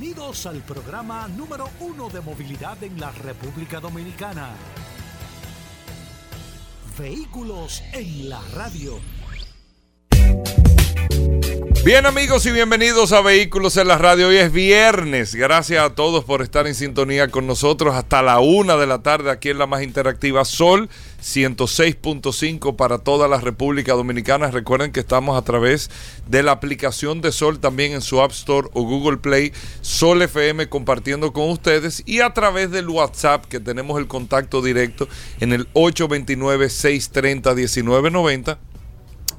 [0.00, 4.54] Bienvenidos al programa número uno de movilidad en la República Dominicana.
[6.98, 8.98] Vehículos en la radio.
[11.82, 14.28] Bien amigos y bienvenidos a Vehículos en la Radio.
[14.28, 15.34] Hoy es viernes.
[15.34, 19.30] Gracias a todos por estar en sintonía con nosotros hasta la una de la tarde
[19.30, 20.90] aquí en la más interactiva Sol
[21.22, 24.50] 106.5 para toda la República Dominicana.
[24.50, 25.90] Recuerden que estamos a través
[26.28, 30.68] de la aplicación de Sol también en su App Store o Google Play Sol FM
[30.68, 35.08] compartiendo con ustedes y a través del WhatsApp que tenemos el contacto directo
[35.40, 38.58] en el 829 630 1990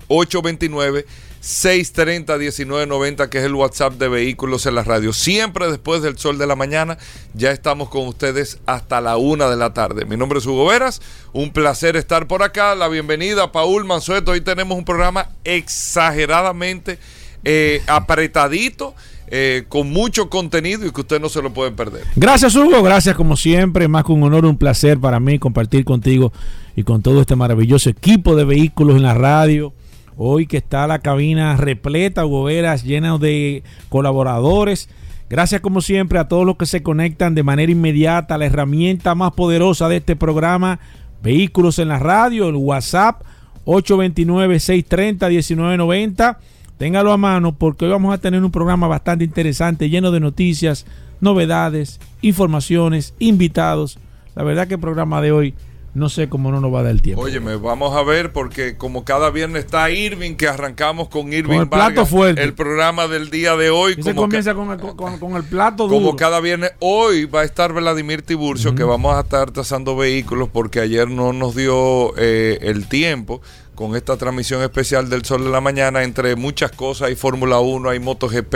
[0.07, 1.05] 829
[1.41, 5.11] 630-1990, que es el WhatsApp de Vehículos en la Radio.
[5.11, 6.97] Siempre después del sol de la mañana,
[7.33, 10.05] ya estamos con ustedes hasta la una de la tarde.
[10.05, 11.01] Mi nombre es Hugo Veras,
[11.33, 12.75] un placer estar por acá.
[12.75, 14.31] La bienvenida Paul Mansueto.
[14.31, 16.99] Hoy tenemos un programa exageradamente
[17.43, 18.93] eh, apretadito.
[19.33, 22.03] Eh, con mucho contenido y que usted no se lo pueden perder.
[22.17, 26.33] Gracias Hugo, gracias como siempre, más que un honor, un placer para mí compartir contigo
[26.75, 29.71] y con todo este maravilloso equipo de vehículos en la radio
[30.17, 34.89] Hoy que está la cabina repleta, goberas llenas de colaboradores.
[35.29, 39.15] Gracias como siempre a todos los que se conectan de manera inmediata a la herramienta
[39.15, 40.79] más poderosa de este programa,
[41.23, 43.21] Vehículos en la Radio, el WhatsApp
[43.65, 46.37] 829-630-1990.
[46.77, 50.85] Téngalo a mano porque hoy vamos a tener un programa bastante interesante, lleno de noticias,
[51.19, 53.99] novedades, informaciones, invitados.
[54.35, 55.53] La verdad que el programa de hoy
[55.93, 57.23] no sé cómo no nos va a dar el tiempo.
[57.23, 61.69] Óyeme, vamos a ver, porque como cada viernes está Irving, que arrancamos con Irving el
[61.69, 62.41] plato fuerte.
[62.41, 63.95] el programa del día de hoy.
[63.97, 65.97] Y se comienza con el, con, el, plato duro.
[65.97, 70.49] Como cada viernes, hoy va a estar Vladimir Tiburcio, que vamos a estar tasando vehículos,
[70.49, 73.41] porque ayer no nos dio eh, el tiempo
[73.81, 76.03] con esta transmisión especial del Sol de la Mañana.
[76.03, 78.53] Entre muchas cosas, hay Fórmula 1, hay MotoGP,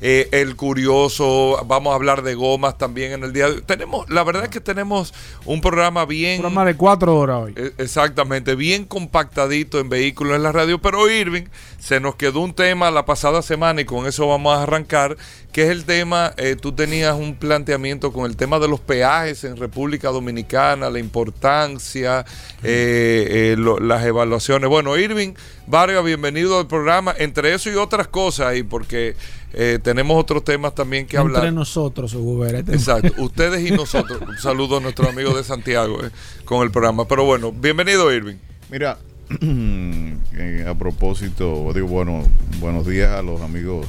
[0.00, 3.62] eh, El Curioso, vamos a hablar de gomas también en el día de hoy.
[3.62, 5.12] Tenemos, la verdad es que tenemos
[5.44, 6.36] un programa bien...
[6.36, 7.54] Un programa de cuatro horas hoy.
[7.56, 10.80] Eh, exactamente, bien compactadito en vehículos en la radio.
[10.80, 11.46] Pero Irving,
[11.80, 15.16] se nos quedó un tema la pasada semana y con eso vamos a arrancar,
[15.50, 19.42] que es el tema, eh, tú tenías un planteamiento con el tema de los peajes
[19.42, 22.24] en República Dominicana, la importancia,
[22.62, 25.34] las evaluaciones bueno, Irving
[25.66, 27.14] Vargas, bienvenido al programa.
[27.16, 29.16] Entre eso y otras cosas, y porque
[29.52, 31.44] eh, tenemos otros temas también que hablar.
[31.44, 34.20] Entre nosotros, Hugo Exacto, ustedes y nosotros.
[34.20, 36.10] Un saludo a nuestro amigo de Santiago eh,
[36.44, 37.06] con el programa.
[37.06, 38.36] Pero bueno, bienvenido, Irving.
[38.70, 38.98] Mira,
[39.40, 42.24] eh, a propósito, digo, bueno,
[42.58, 43.86] buenos días a los amigos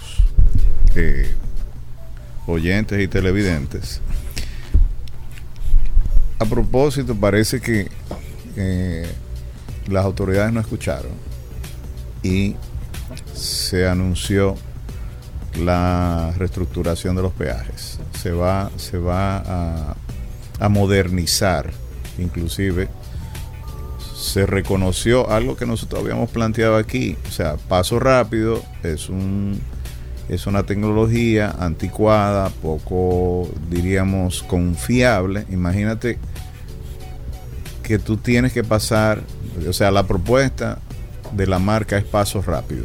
[2.47, 4.01] oyentes y televidentes.
[6.39, 7.87] A propósito, parece que
[9.91, 11.11] las autoridades no escucharon
[12.23, 12.55] y
[13.33, 14.55] se anunció
[15.59, 17.99] la reestructuración de los peajes.
[18.19, 19.95] Se va, se va
[20.59, 21.71] a, modernizar,
[22.19, 22.87] inclusive
[24.15, 29.59] se reconoció algo que nosotros habíamos planteado aquí, o sea, paso rápido es un
[30.29, 35.45] es una tecnología anticuada, poco diríamos confiable.
[35.49, 36.19] Imagínate
[37.83, 39.23] que tú tienes que pasar
[39.67, 40.79] o sea, la propuesta
[41.33, 42.83] de la marca es paso rápido.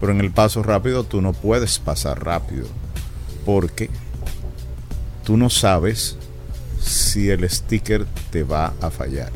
[0.00, 2.66] Pero en el paso rápido tú no puedes pasar rápido.
[3.44, 3.90] Porque
[5.24, 6.16] tú no sabes
[6.80, 9.30] si el sticker te va a fallar.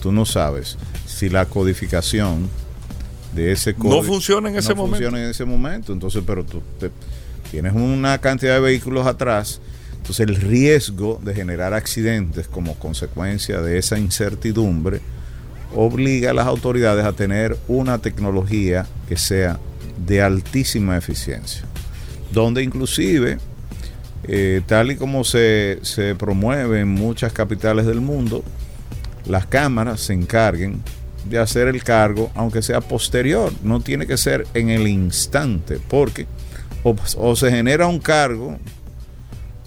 [0.00, 2.48] Tú no sabes si la codificación
[3.34, 4.96] de ese código no funciona en ese no momento.
[4.96, 5.92] funciona en ese momento.
[5.92, 6.62] Entonces, pero tú
[7.50, 9.60] tienes una cantidad de vehículos atrás.
[9.96, 15.00] Entonces, el riesgo de generar accidentes como consecuencia de esa incertidumbre
[15.74, 19.58] obliga a las autoridades a tener una tecnología que sea
[20.06, 21.62] de altísima eficiencia,
[22.32, 23.38] donde inclusive,
[24.24, 28.42] eh, tal y como se, se promueve en muchas capitales del mundo,
[29.26, 30.82] las cámaras se encarguen
[31.24, 36.26] de hacer el cargo, aunque sea posterior, no tiene que ser en el instante, porque
[36.82, 38.58] o, o, se genera un cargo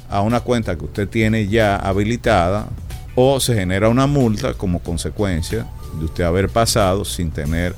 [0.09, 2.67] a una cuenta que usted tiene ya habilitada,
[3.15, 5.65] o se genera una multa como consecuencia
[5.99, 7.75] de usted haber pasado sin tener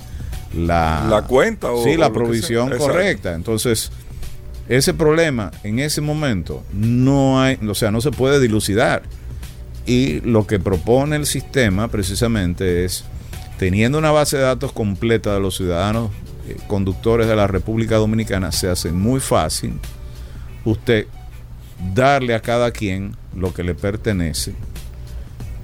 [0.55, 3.33] la, la cuenta o sí, la provisión correcta.
[3.33, 3.91] Entonces,
[4.69, 9.03] ese problema en ese momento no hay, o sea, no se puede dilucidar.
[9.85, 13.05] Y lo que propone el sistema precisamente es,
[13.57, 16.11] teniendo una base de datos completa de los ciudadanos
[16.47, 19.79] eh, conductores de la República Dominicana, se hace muy fácil
[20.65, 21.07] usted
[21.93, 24.53] darle a cada quien lo que le pertenece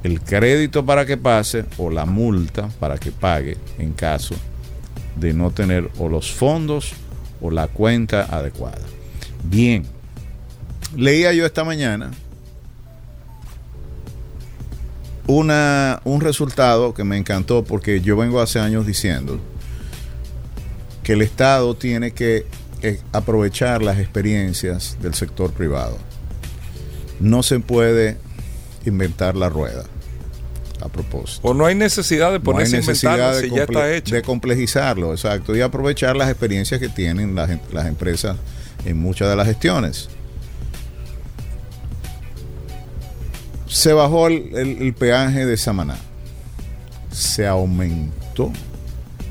[0.04, 4.36] el crédito para que pase o la multa para que pague en caso
[5.16, 6.94] de no tener o los fondos
[7.42, 8.82] o la cuenta adecuada.
[9.44, 9.86] Bien,
[10.96, 12.12] leía yo esta mañana
[15.28, 19.40] una, un resultado que me encantó porque yo vengo hace años diciendo
[21.04, 22.46] que el Estado tiene que
[22.82, 25.98] eh, aprovechar las experiencias del sector privado.
[27.20, 28.18] No se puede
[28.86, 29.86] inventar la rueda.
[30.84, 31.48] A propósito.
[31.48, 33.94] O no hay necesidad de No hay ponerse a necesidad de, si ya comple- está
[33.94, 34.16] hecho.
[34.16, 38.36] de complejizarlo, exacto, y aprovechar las experiencias que tienen las, em- las empresas
[38.84, 40.10] en muchas de las gestiones.
[43.68, 45.96] Se bajó el, el- el peaje de Samaná.
[47.12, 48.52] Se aumentó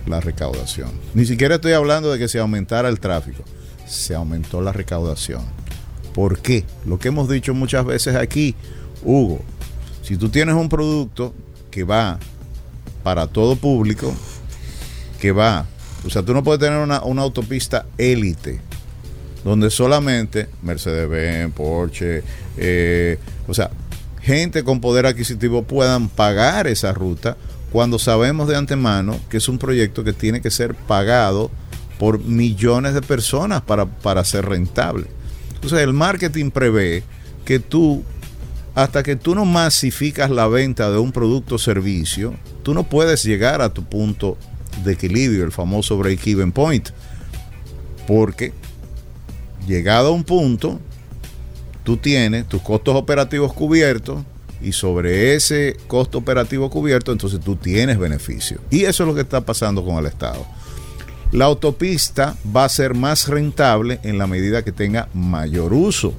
[0.06, 0.90] la recaudación.
[1.14, 3.44] Ni siquiera estoy hablando de que se aumentara el tráfico.
[3.87, 5.43] Se aumentó la recaudación.
[6.14, 6.64] ¿Por qué?
[6.87, 8.54] Lo que hemos dicho muchas veces aquí,
[9.04, 9.40] Hugo,
[10.02, 11.34] si tú tienes un producto
[11.70, 12.19] que va
[13.02, 14.14] para todo público,
[15.20, 15.66] que va,
[16.04, 18.60] o sea, tú no puedes tener una, autopista élite,
[19.44, 22.22] donde solamente Mercedes-Benz, Porsche,
[22.56, 23.19] eh,
[23.49, 23.70] o sea,
[24.20, 27.37] gente con poder adquisitivo puedan pagar esa ruta
[27.72, 31.50] cuando sabemos de antemano que es un proyecto que tiene que ser pagado
[31.99, 35.06] por millones de personas para, para ser rentable.
[35.54, 37.02] Entonces el marketing prevé
[37.44, 38.02] que tú,
[38.75, 43.23] hasta que tú no masificas la venta de un producto o servicio, tú no puedes
[43.23, 44.39] llegar a tu punto
[44.85, 46.89] de equilibrio, el famoso break-even point.
[48.07, 48.53] Porque
[49.67, 50.81] llegado a un punto,
[51.85, 54.23] tú tienes tus costos operativos cubiertos
[54.63, 58.61] y sobre ese costo operativo cubierto, entonces tú tienes beneficio.
[58.71, 60.47] Y eso es lo que está pasando con el Estado.
[61.33, 66.15] La autopista va a ser más rentable en la medida que tenga mayor uso.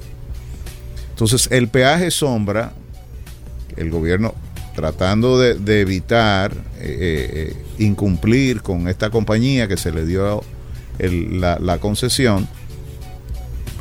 [1.14, 2.72] Entonces, el peaje sombra,
[3.76, 4.34] el gobierno
[4.74, 10.42] tratando de, evitar eh, eh, incumplir con esta compañía que se le dio
[10.98, 12.48] la, la concesión,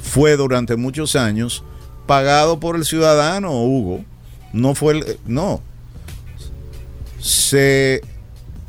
[0.04, 1.64] fue durante muchos años
[2.06, 4.06] pagado por el ciudadano, Hugo.
[4.52, 5.20] No fue el.
[5.26, 5.62] No.
[7.20, 8.02] Se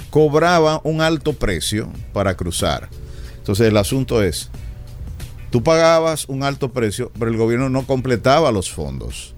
[0.09, 2.89] cobraba un alto precio para cruzar.
[3.37, 4.49] Entonces el asunto es,
[5.55, 9.35] tú pagabas un alto precio, pero el gobierno no completaba los fondos,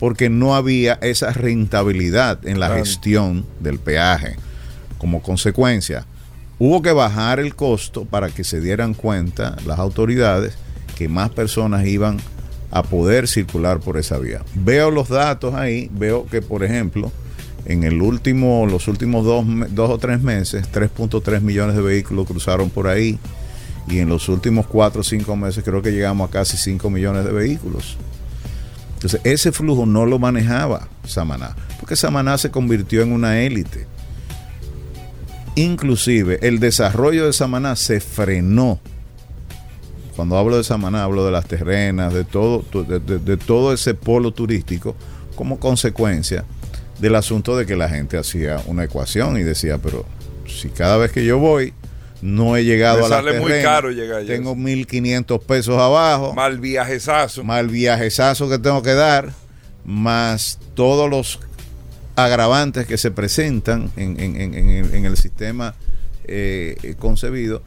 [0.00, 2.84] porque no había esa rentabilidad en la Claro.
[2.84, 4.34] gestión del peaje.
[4.98, 6.04] Como consecuencia,
[6.58, 10.54] hubo que bajar el costo para que se dieran cuenta las autoridades
[10.98, 12.16] que más personas iban
[12.72, 14.42] a poder circular por esa vía.
[14.56, 17.12] Veo los datos ahí, veo que por ejemplo,
[17.66, 22.68] en el último, los últimos dos, dos o tres meses, 3.3 millones de vehículos cruzaron
[22.68, 23.16] por ahí
[23.88, 27.24] y en los últimos cuatro o cinco meses creo que llegamos a casi 5 millones
[27.24, 27.96] de vehículos.
[28.94, 33.86] Entonces, ese flujo no lo manejaba Samaná, porque Samaná se convirtió en una élite.
[35.56, 38.78] Inclusive, el desarrollo de Samaná se frenó.
[40.14, 44.94] Cuando hablo de Samaná, hablo de las terrenas, de todo, de todo ese polo turístico,
[45.34, 46.44] como consecuencia
[47.00, 50.06] del asunto de que la gente hacía una ecuación y decía, pero
[50.46, 51.74] si cada vez que yo voy
[52.22, 54.28] no he llegado Me a la sale muy caro llegar allá.
[54.34, 57.42] tengo 1.500 pesos abajo, Mal viajezazo.
[57.60, 59.32] el viajezazo que tengo que dar,
[59.84, 61.40] más todos los
[62.16, 64.54] agravantes que se presentan en, en- en-
[64.94, 65.74] en el- sistema
[66.24, 67.62] eh, eh, concebido.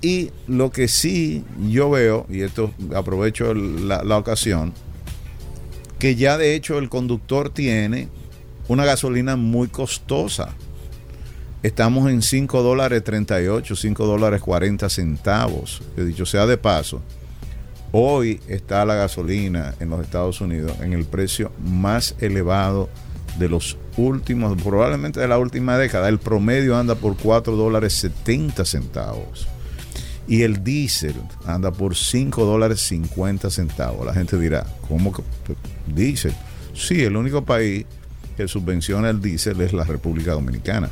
[0.00, 4.72] Y lo que sí yo veo, y esto aprovecho la ocasión,
[5.98, 8.08] que ya de hecho el conductor tiene
[8.68, 10.54] una gasolina muy costosa.
[11.62, 15.82] Estamos en 5 dólares 38, 5 dólares 40 centavos.
[15.94, 17.02] Que dicho sea de paso,
[17.92, 22.88] Hoy está la gasolina en los Estados Unidos en el precio más elevado
[23.36, 26.08] de los últimos, probablemente de la última década.
[26.08, 29.48] El promedio anda por 4 dólares 70 centavos.
[30.28, 34.06] Y el diésel anda por 5 dólares 50 centavos.
[34.06, 35.24] La gente dirá, ¿cómo que
[35.92, 36.32] diésel?
[36.74, 37.86] Sí, el único país
[38.36, 40.88] que subvenciona el diésel es la República Dominicana.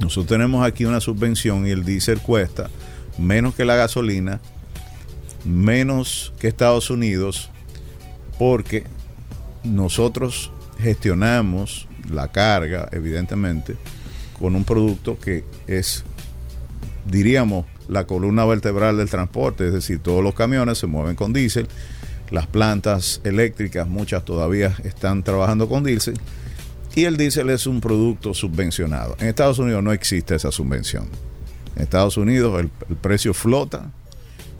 [0.00, 2.70] Nosotros tenemos aquí una subvención y el diésel cuesta
[3.18, 4.40] menos que la gasolina
[5.44, 7.50] menos que Estados Unidos
[8.38, 8.84] porque
[9.64, 13.76] nosotros gestionamos la carga, evidentemente,
[14.38, 16.04] con un producto que es,
[17.06, 21.68] diríamos, la columna vertebral del transporte, es decir, todos los camiones se mueven con diésel,
[22.30, 26.18] las plantas eléctricas, muchas todavía están trabajando con diésel,
[26.96, 29.16] y el diésel es un producto subvencionado.
[29.20, 31.04] En Estados Unidos no existe esa subvención.
[31.76, 33.92] En Estados Unidos el, el precio flota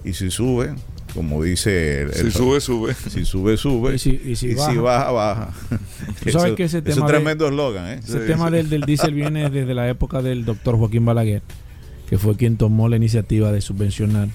[0.04, 0.74] y si sube,
[1.14, 2.94] como dice el, Si sube, sube.
[2.94, 3.94] si sube, sube.
[3.94, 4.80] Y si- y si baja.
[4.80, 5.50] baja, baja.
[6.22, 8.00] Tú sabes Eso- que ese es un tremendo eslogan, ¿eh?
[8.04, 8.52] Ese Sí, tema sí.
[8.56, 11.42] del, del diésel viene desde la época del doctor Joaquín Balaguer,
[12.08, 14.28] que fue quien tomó la iniciativa de subvencionar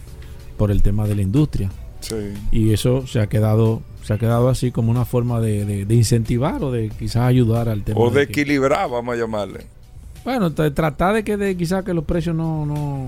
[0.58, 1.70] por el tema de la industria.
[2.00, 2.16] Sí.
[2.52, 5.96] Y eso se ha quedado se ha quedado así como una forma de, de- de
[5.96, 8.00] incentivar o de quizás ayudar al tema.
[8.00, 9.66] O de equilibrar, vamos a llamarle.
[10.24, 13.08] bueno, tratar de que de, quizás que los precios no, no,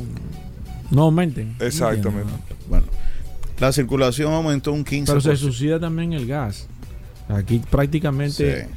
[0.91, 1.55] no aumenten.
[1.59, 2.21] Exactamente.
[2.31, 2.67] ¿Entiendes?
[2.69, 2.85] Bueno,
[3.59, 5.05] la circulación aumentó un 15%.
[5.07, 6.67] Pero se subsidia también el gas.
[7.29, 8.69] Aquí prácticamente Sí.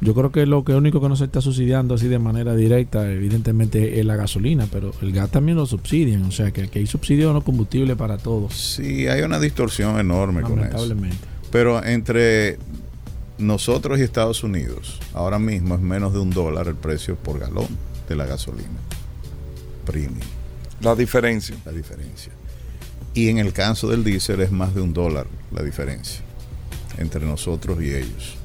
[0.00, 3.10] Yo creo que lo que único que no se está subsidiando así de manera directa,
[3.10, 6.22] evidentemente, es la gasolina, pero el gas también lo subsidian.
[6.22, 10.42] O sea, que aquí hay subsidio no combustible para todos, Sí, hay una distorsión enorme
[10.42, 10.68] con eso.
[10.68, 11.16] lamentablemente.
[11.50, 12.58] Pero entre
[13.38, 17.68] nosotros y Estados Unidos, ahora mismo es menos de un dólar el precio por galón
[18.08, 18.68] de la gasolina.
[19.86, 20.18] Premium,
[20.80, 21.56] La diferencia.
[21.64, 22.32] la diferencia.
[23.14, 26.20] Y en el caso del diésel es más de un dólar la diferencia
[26.98, 28.36] entre nosotros y ellos.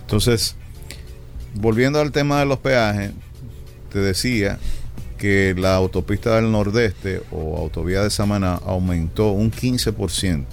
[0.00, 0.56] Entonces,
[1.54, 3.12] volviendo al tema de los peajes,
[3.92, 4.58] te decía
[5.18, 10.44] que la autopista del Nordeste o autovía de Samaná aumentó un 15%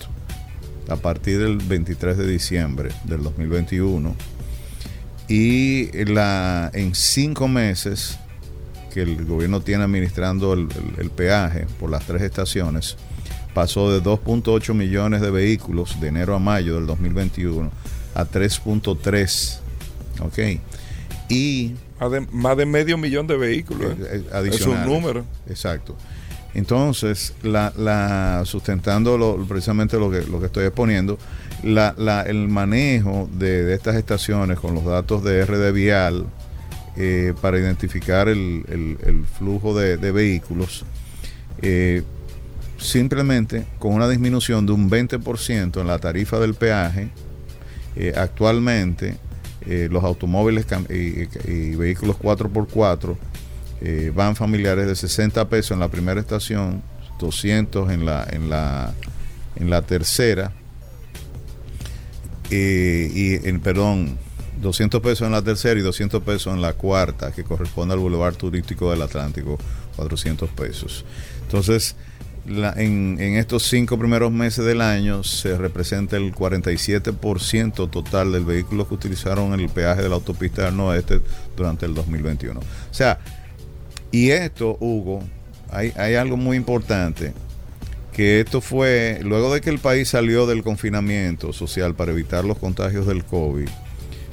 [0.89, 4.15] a partir del 23 de diciembre del 2021
[5.27, 8.17] y la, en cinco meses
[8.93, 12.95] que el gobierno tiene administrando el, el- el peaje por las tres estaciones
[13.53, 17.71] pasó de 2.8 millones de vehículos de enero a mayo del 2021
[18.13, 19.59] a 3.3
[20.21, 20.39] ok
[21.29, 23.93] y Más de, más de medio millón de vehículos.
[23.93, 24.87] eh, eh, es adicionales.
[24.87, 25.25] un número.
[25.49, 25.97] Exacto.
[26.55, 31.19] Entonces, la, la- sustentando precisamente lo que, lo que estoy exponiendo,
[31.63, 36.25] el manejo de, estas estaciones con los datos de RD Vial
[36.95, 38.63] eh, para identificar el,
[39.37, 40.85] flujo de, vehículos,
[41.61, 42.03] eh,
[42.77, 47.09] simplemente con una disminución de un 20% en la tarifa del peaje,
[47.97, 49.17] eh, actualmente
[49.89, 53.15] los automóviles y vehículos 4x4
[53.81, 56.81] eh, van familiares de 60 pesos en la primera estación,
[57.19, 58.93] 200 en la, en la,
[59.55, 60.51] en la tercera,
[62.51, 64.17] eh, y en, perdón,
[64.61, 68.35] 200 pesos en la tercera y 200 pesos en la cuarta, que corresponde al Boulevard
[68.35, 69.57] Turístico del Atlántico,
[69.95, 71.05] 400 pesos.
[71.43, 71.95] Entonces,
[72.47, 78.87] en, en estos cinco primeros meses del año se representa el 47% total del vehículo
[78.87, 81.21] que utilizaron el peaje de la autopista del Noroeste
[81.57, 82.59] durante el 2021.
[82.59, 83.19] O sea,
[84.11, 85.21] y esto, Hugo,
[85.69, 87.33] hay, hay algo muy importante,
[88.13, 92.57] que esto fue, luego de que el país salió del confinamiento social para evitar los
[92.57, 93.67] contagios del COVID,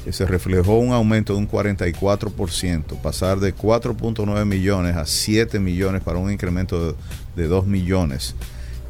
[0.04, 6.02] eh, se reflejó un aumento de un 44%, pasar de 4.9 millones a 7 millones
[6.02, 6.94] para un incremento de,
[7.36, 8.34] de 2 millones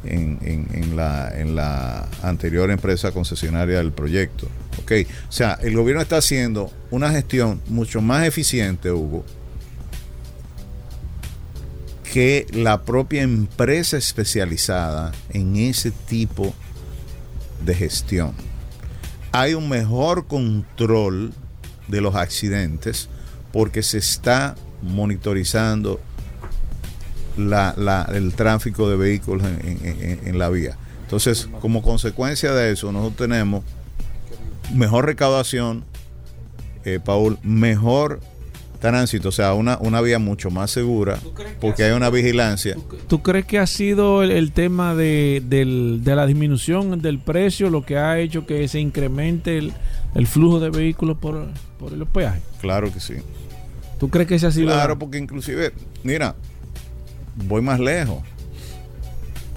[0.05, 4.47] en, la, en la anterior empresa concesionaria del proyecto.
[4.81, 4.91] ¿ok?
[5.29, 9.23] O sea, el gobierno está haciendo una gestión mucho más eficiente, Hugo,
[12.13, 16.53] que la propia empresa especializada en ese tipo
[17.65, 18.33] de gestión.
[19.31, 21.33] Hay un mejor control
[21.87, 23.09] de los accidentes
[23.51, 24.53] porque se está
[24.83, 25.99] monitorizando
[27.35, 30.77] la- la- el tráfico de vehículos en, en- la vía.
[31.01, 33.63] Entonces, como consecuencia de eso, nosotros tenemos
[34.71, 35.83] mejor recaudación,
[36.85, 38.19] eh, Paul, mejor
[38.91, 41.17] tránsito, o sea, una, una vía mucho más segura,
[41.61, 42.75] porque hay una vigilancia.
[43.07, 47.69] ¿Tú crees que ha sido el, el tema de, del- de la disminución del precio
[47.69, 49.71] lo que ha hecho que se incremente el,
[50.15, 51.47] el flujo de vehículos por,
[51.79, 52.41] por los peajes?
[52.59, 53.15] Claro que sí.
[53.99, 55.71] ¿Tú crees que ese ha sido Claro, la- porque inclusive,
[56.03, 56.35] mira,
[57.47, 58.21] voy más lejos.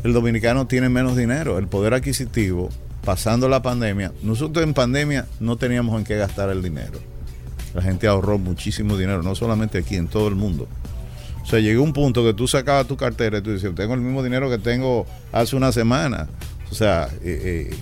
[0.04, 2.68] El dominicano tiene menos dinero, el poder adquisitivo,
[3.04, 4.12] pasando la pandemia.
[4.22, 7.00] Nosotros en pandemia no teníamos en qué gastar el dinero.
[7.76, 10.66] La gente ahorró muchísimo dinero, no solamente aquí, en todo el mundo.
[11.42, 14.00] O sea, llegó un punto que tú sacabas tu cartera y tú dices, tengo el
[14.00, 16.26] mismo dinero que tengo hace una semana.
[16.72, 17.76] O sea, eh, eh,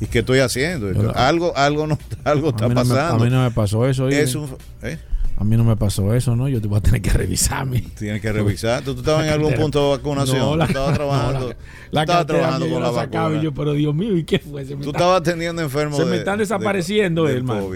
[0.00, 0.90] ¿y qué estoy haciendo?
[0.90, 3.22] Yo algo, algo, no, algo está me, a pasando.
[3.24, 4.08] mí no me pasó eso.
[4.08, 4.48] es un,
[4.82, 4.98] ¿eh?
[5.36, 6.48] A mí no me pasó eso, ¿no?
[6.48, 7.80] Yo te voy a tener que revisarme.
[7.98, 8.82] Tienes que revisar.
[8.82, 10.38] ¿Tú, tú estabas en algún punto de vacunación?
[10.38, 11.54] No, la- ¿Tú estabas trabajando, no, tú
[11.90, 13.38] La estabas trabajando con la vacuna.
[13.38, 14.64] y yo, pero Dios mío, ¿y qué fue?
[14.64, 17.68] Se Tú estabas teniendo enfermo Se me de- están de- desapareciendo, del hermano.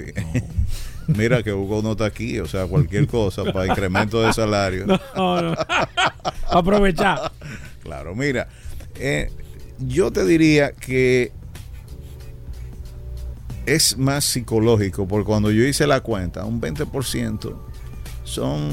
[1.09, 4.87] Mira que Hugo no está aquí, o sea, cualquier cosa para incremento de salario.
[5.17, 5.55] No, no.
[6.51, 7.33] Aprovechar.
[7.83, 8.49] Claro, mira,
[8.97, 9.31] eh,
[9.79, 11.33] yo te diría que
[13.67, 17.57] es más psicológico, porque cuando yo hice la cuenta, un 20%
[18.25, 18.71] son,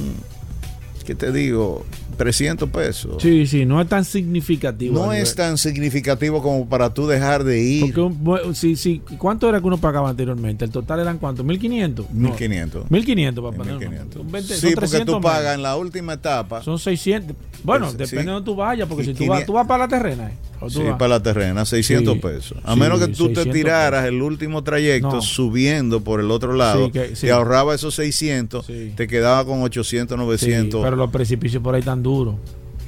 [1.06, 1.86] ¿qué te digo?
[2.16, 3.22] 300 pesos.
[3.22, 4.94] Sí, sí, no es tan significativo.
[5.06, 7.82] No es tan significativo como para tú dejar de ir.
[7.94, 10.66] Porque un- sí, sí, ¿cuánto era que uno pagaba anteriormente?
[10.66, 11.44] ¿El total eran cuánto?
[11.44, 12.06] ¿1500?
[12.12, 12.90] No, 1500.
[12.92, 13.58] 1500, papá.
[13.66, 13.80] no, no.
[13.80, 14.22] 1500.
[14.22, 16.62] Un 20 Sí, porque 300 tú pagas en la última etapa.
[16.64, 17.36] Son 600.
[17.64, 18.26] Bueno, Pues, depende sí.
[18.28, 19.46] de donde tú vayas, porque si tú vas, 500.
[19.46, 20.30] tú vas para la terrena.
[20.30, 20.34] eh.
[20.62, 22.58] O Sí, vas- para la terrena, 600 Sí, pesos.
[22.64, 25.22] A sí, menos que tú te 600 tiraras el último trayecto No.
[25.22, 28.94] subiendo por el otro lado, que- te ahorraba esos 600, Sí.
[28.96, 30.82] te quedaba con 800, Sí, 900.
[30.84, 32.36] pero los precipicios por ahí están duros.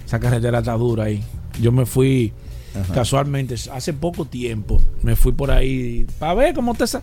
[0.06, 1.22] Esa carretera está dura ahí.
[1.62, 2.32] Yo me fui
[2.80, 2.94] Ajá.
[2.94, 7.02] casualmente, hace poco tiempo, me fui por ahí para ver cómo te sa-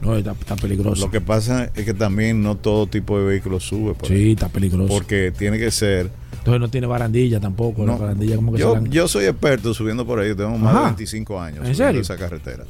[0.00, 1.04] No, está, está peligroso.
[1.04, 4.30] Lo que pasa es que también no todo tipo de vehículos sube por ahí, Sí,
[4.32, 4.88] está peligroso.
[4.92, 7.84] porque tiene que ser Entonces no tiene barandilla tampoco.
[7.84, 10.80] No, la barandilla como que yo, yo soy experto subiendo por ahí, tengo más Ajá.
[10.80, 12.00] de 25 años ¿En subiendo serio?
[12.00, 12.64] esa carretera.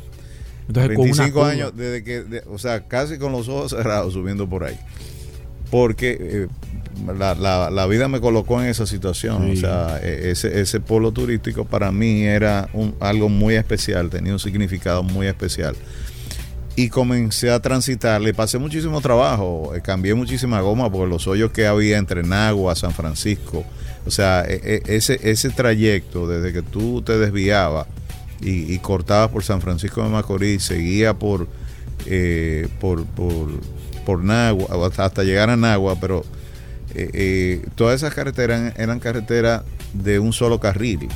[0.66, 1.50] Entonces, con una 25 curva.
[1.50, 4.76] años desde que, de- o sea, casi con los ojos cerrados subiendo por ahí.
[5.70, 6.48] Porque eh,
[7.18, 9.44] la, la- la vida me colocó en esa situación.
[9.46, 9.52] Sí.
[9.52, 14.32] O sea, eh, ese, ese polo turístico para mí era un- algo muy especial, tenía
[14.32, 15.74] un significado muy especial.
[16.76, 21.50] Y comencé a transitar, le pasé muchísimo trabajo, eh, cambié muchísima goma por los hoyos
[21.50, 23.64] que había entre Nagua, San Francisco.
[24.06, 27.86] O sea, e- e- ese, ese trayecto desde que tú te desviabas
[28.40, 31.48] y, y cortabas por San Francisco de Macorís, seguía por,
[32.06, 33.48] eh, por, por,
[34.06, 36.24] por Nagua, hasta, hasta llegar a Nagua, pero
[36.94, 41.08] eh, eh, todas esas carreteras eran, carreteras de un solo carril,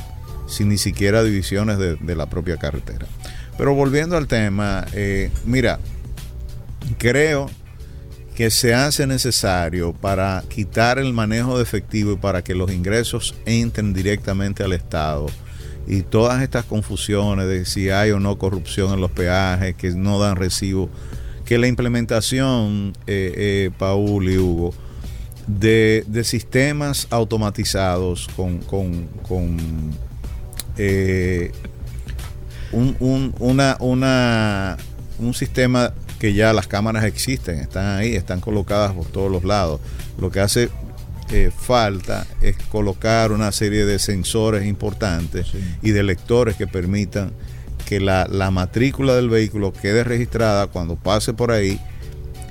[0.47, 3.07] sin ni siquiera divisiones de, la propia carretera.
[3.57, 5.79] Pero volviendo al tema, eh, mira,
[6.97, 7.49] creo
[8.35, 13.35] que se hace necesario para quitar el manejo de efectivo y para que los ingresos
[13.45, 15.27] entren directamente al Estado
[15.87, 20.19] y todas estas confusiones de si hay o no corrupción en los peajes, que no
[20.19, 20.89] dan recibo,
[21.45, 24.73] que la implementación, eh, Paul y Hugo,
[25.47, 29.57] de, de sistemas automatizados con, con, con,
[30.77, 31.51] eh,
[32.71, 34.77] un, un- una, una,
[35.19, 39.79] un sistema que ya las cámaras existen, están ahí, están colocadas por todos los lados.
[40.19, 40.69] Lo que hace
[41.31, 45.59] eh, falta es colocar una serie de sensores importantes Sí.
[45.81, 47.31] y de lectores que permitan
[47.85, 51.79] que la, la matrícula del vehículo quede registrada cuando pase por ahí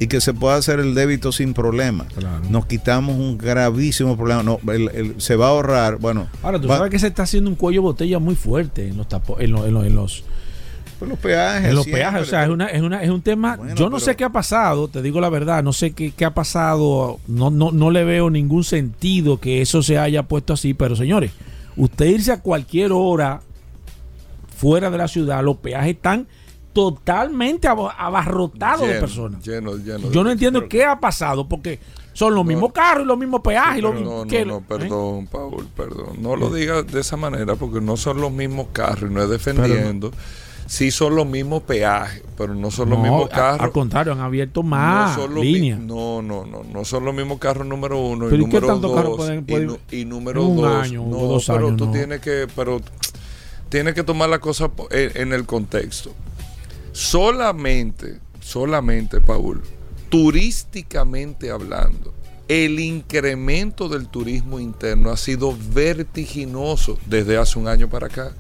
[0.01, 2.07] y que se pueda hacer el débito sin problema.
[2.17, 2.43] Claro.
[2.51, 4.43] Nos quitamos un gravísimo problema.
[4.43, 7.23] No, el- el- se va a ahorrar, bueno, Ahora, tú va- sabes que se está
[7.23, 9.95] haciendo un cuello de botella muy fuerte en los, tapo- en los, en los, en
[9.95, 10.25] los,
[10.99, 11.69] pues los peajes.
[11.69, 12.23] en los siempre, peajes.
[12.23, 13.57] O sea, es, una, es, una, es un tema.
[13.57, 16.11] Bueno, yo no pero- sé qué ha pasado, te digo la verdad, no sé qué,
[16.13, 17.19] qué ha pasado.
[17.29, 20.75] No, no, no le veo ningún sentido que eso se haya puesto así.
[20.75, 21.31] Pero señores,
[21.77, 23.41] usted irse a cualquier hora
[24.57, 26.27] fuera de la ciudad, los peajes están
[26.75, 29.43] totalmente abarrotados de personas.
[29.43, 30.11] Lleno, lleno.
[30.11, 31.79] Yo no entiendo pero- qué ha pasado, porque
[32.13, 33.79] son los mismos carros y los mismos peajes.
[33.79, 34.65] y los no, ¿qué no, no, ¿eh?
[34.69, 36.17] perdón, Paul, perdón.
[36.21, 39.31] No lo digas de esa manera porque no son los mismos carros y no es
[39.31, 40.11] defendiendo.
[40.67, 43.61] Sí son los mismos peajes, pero no son los No, mismos carros.
[43.61, 45.79] Al contrario, han abierto más no líneas.
[45.79, 48.67] No, no, no, no son los mismos carros número uno Pero y ¿y qué número
[48.67, 50.67] tantos dos pueden- y número un dos.
[50.87, 52.81] año, no, dos pero años, tú tienes que, pero
[53.69, 56.13] tienes que tomar la cosa en el contexto.
[56.95, 59.61] Solamente, solamente, Paul,
[60.11, 62.15] turísticamente hablando,
[62.47, 68.33] el incremento del turismo interno ha sido vertiginoso desde hace un año para acá.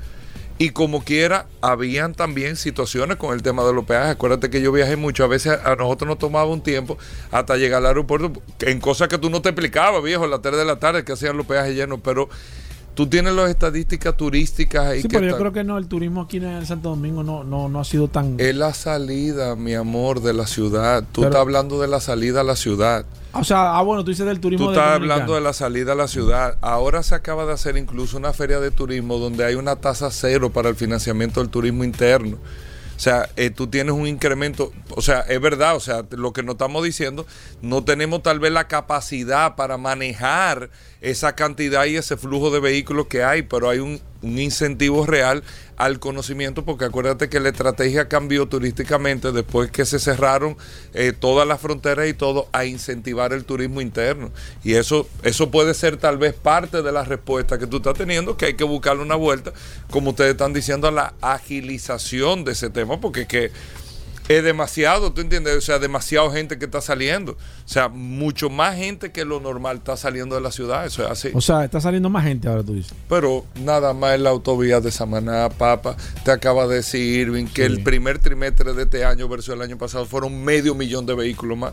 [0.56, 4.12] Y como quiera, habían también situaciones con el tema de los peajes.
[4.12, 5.24] Acuérdate que yo viajé mucho.
[5.24, 6.96] A veces a nosotros nos tomaba un tiempo
[7.32, 10.56] hasta llegar al aeropuerto en cosas que tú no te explicabas, viejo, a las 3
[10.56, 11.98] de la tarde que hacían los peajes llenos.
[12.04, 12.28] Pero
[12.94, 16.22] tú tienes las estadísticas turísticas ahí Sí, que pero yo creo que no, el turismo
[16.22, 18.36] aquí en el Santo Domingo no, no, no ha sido tan...
[18.38, 21.02] Es la salida, mi amor, de la ciudad.
[21.12, 23.04] Tú Pero- estás hablando de la salida a la ciudad.
[23.32, 25.96] o sea, ah, bueno, tú dices del turismo Tú estás hablando de la salida a
[25.96, 26.56] la ciudad.
[26.60, 30.50] Ahora se acaba de hacer incluso una feria de turismo donde hay una tasa cero
[30.50, 32.38] para el financiamiento del turismo interno.
[32.96, 36.42] O sea, eh, tú tienes un incremento, o sea, es verdad, o sea, lo que
[36.42, 37.26] nos estamos diciendo,
[37.60, 43.06] no tenemos tal vez la capacidad para manejar esa cantidad y ese flujo de vehículos
[43.08, 45.42] que hay, pero hay un, un incentivo real
[45.76, 50.56] al conocimiento, porque acuérdate que la estrategia cambió turísticamente después que se cerraron
[50.94, 54.30] eh, todas las fronteras y todo a incentivar el turismo interno.
[54.62, 58.36] Y eso, eso puede ser tal vez parte de la respuesta que tú estás teniendo,
[58.36, 59.52] que hay que buscarle una vuelta,
[59.90, 63.50] como ustedes están diciendo, a la agilización de ese tema, porque que
[64.28, 65.56] es demasiado, ¿tú entiendes?
[65.56, 67.32] O sea, demasiado gente que está saliendo.
[67.32, 67.36] O
[67.68, 71.28] sea, mucho más gente que lo normal está saliendo de la ciudad, eso es así.
[71.34, 72.94] O sea, está saliendo más gente ahora, tú dices.
[73.08, 77.66] Pero nada más en la autovía de Samaná, Papa, te acaba de decir Irving que
[77.66, 77.72] Sí.
[77.72, 81.58] el primer trimestre de este año versus el año pasado fueron medio millón de vehículos
[81.58, 81.72] más.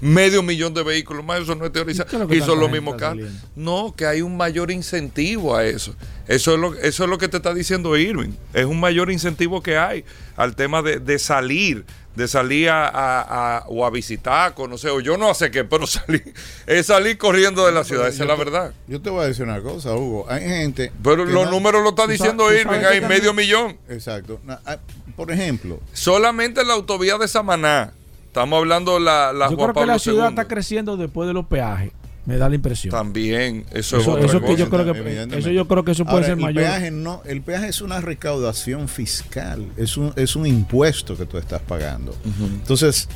[0.00, 2.06] Medio millón de vehículos más, eso no es teorizar.
[2.30, 3.28] ¿Y Y son los mismos carros.
[3.56, 5.94] No, que hay un mayor incentivo a eso.
[6.26, 8.32] Eso es lo, eso es lo que te está diciendo Irving.
[8.52, 10.04] Es un mayor incentivo que hay
[10.36, 11.84] al tema de, de salir,
[12.14, 15.86] de salir a, a- a- o a visitar, conocer, o yo no sé qué, pero
[15.86, 16.34] salir,
[16.66, 18.74] es salir corriendo de la ciudad, esa es la verdad.
[18.88, 20.26] Yo te voy a decir una cosa, Hugo.
[20.28, 20.92] Hay gente.
[21.02, 23.78] Pero los no- números lo está diciendo sabes- Irving, hay medio millón.
[23.88, 24.38] Exacto.
[24.66, 24.78] Ah,
[25.16, 27.92] Por ejemplo, Solamente en la autovía de Samaná.
[28.28, 30.28] Estamos hablando la, la Yo Juan creo que Pablo la ciudad II.
[30.30, 31.90] está creciendo después de los peajes.
[32.26, 32.92] Me da la impresión.
[32.92, 36.04] También, eso, es Eso, otra eso que yo creo que eso yo creo que eso
[36.04, 36.62] puede Ahora, ser el mayor.
[36.62, 41.38] Peaje no, el peaje es una recaudación fiscal, es un, es un impuesto que tú
[41.38, 42.14] estás pagando.
[42.24, 43.08] Entonces,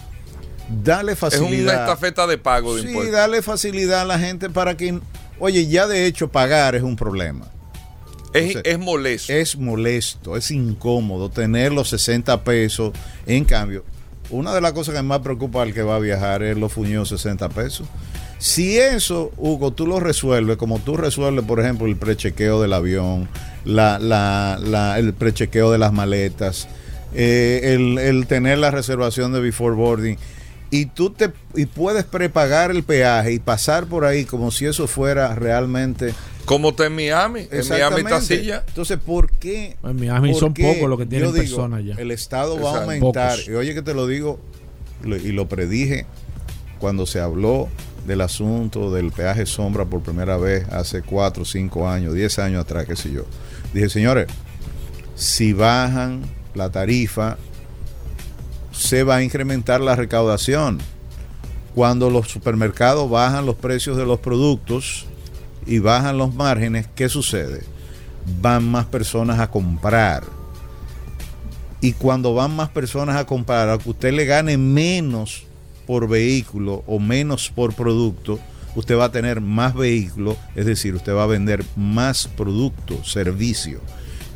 [0.82, 1.74] dale Es facilidad.
[1.74, 3.14] una estafeta de pago de Sí, impuestos.
[3.14, 4.98] dale facilidad a la gente para que,
[5.38, 7.46] oye, ya de hecho pagar es un problema.
[8.32, 9.32] Es, Entonces, es molesto.
[9.34, 12.92] Es molesto, es incómodo tener los 60 pesos.
[13.26, 13.84] En cambio,
[14.32, 17.10] una de las cosas que más preocupa al que va a viajar es los fuñidos
[17.10, 17.86] 60 pesos.
[18.38, 23.28] Si eso, Hugo, tú lo resuelves, como tú resuelves, por ejemplo, el prechequeo del avión,
[23.64, 26.66] la, la- el prechequeo de las maletas,
[27.14, 30.16] eh, el, el tener la reservación de before boarding,
[30.70, 34.86] y tú te y puedes prepagar el peaje y pasar por ahí como si eso
[34.88, 37.40] fuera realmente Como está en Miami.
[37.50, 38.20] En Miami está Exactamente.
[38.36, 38.64] silla.
[38.66, 39.76] Entonces, ¿por qué?
[39.82, 41.94] En Miami son pocos los que tienen digo, personas ya.
[41.94, 43.32] El Estado va a aumentar.
[43.32, 43.48] Pocos.
[43.48, 44.40] Y oye que te lo digo,
[45.04, 46.06] y lo predije
[46.78, 47.68] cuando se habló
[48.06, 52.86] del asunto del peaje sombra por primera vez hace 4, 5 años, 10 años atrás,
[52.86, 53.24] qué sé yo.
[53.72, 54.26] Dije, señores,
[55.14, 56.22] si bajan
[56.54, 57.36] la tarifa,
[58.72, 60.80] se va a incrementar la recaudación.
[61.74, 65.06] Cuando los supermercados bajan los precios de los productos
[65.66, 67.62] y bajan los márgenes, ¿qué sucede?
[68.40, 70.24] Van más personas a comprar.
[71.80, 75.44] Y cuando van más personas a comprar, aunque usted le gane menos
[75.86, 78.38] por vehículo o menos por producto,
[78.76, 83.80] usted va a tener más vehículos, es decir, usted va a vender más producto, servicio.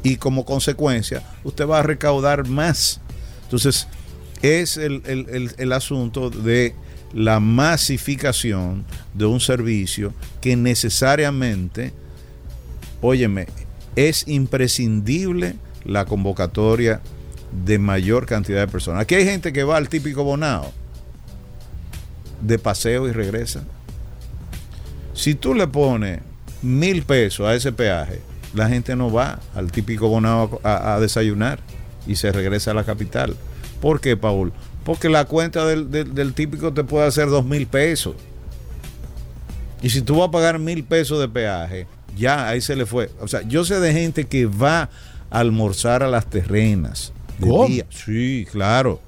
[0.02, 3.00] Y como consecuencia, usted va a recaudar más.
[3.44, 3.86] Entonces,
[4.42, 6.74] es el, el- el- el asunto de
[7.12, 11.92] la masificación de un servicio que necesariamente,
[13.00, 13.46] óyeme,
[13.94, 17.00] es imprescindible la convocatoria
[17.64, 19.02] de mayor cantidad de personas.
[19.02, 20.72] Aquí hay gente que va al típico bonao
[22.42, 23.62] de paseo y regresa.
[25.14, 26.20] Si tú le pones
[26.62, 28.20] mil pesos a ese peaje,
[28.54, 31.60] la gente no va al típico bonao a, a- desayunar
[32.06, 33.36] y se regresa a la capital.
[33.80, 34.52] ¿Por qué, Paul?
[34.86, 38.14] Porque la cuenta del, del- del típico te puede hacer dos mil pesos.
[39.82, 43.10] Y si tú vas a pagar mil pesos de peaje, ya ahí se le fue.
[43.20, 44.88] O sea, yo sé de gente que va
[45.30, 47.12] a almorzar a las terrenas.
[47.38, 47.66] de ¿Cómo?
[47.66, 47.84] día.
[47.90, 49.00] Sí, claro.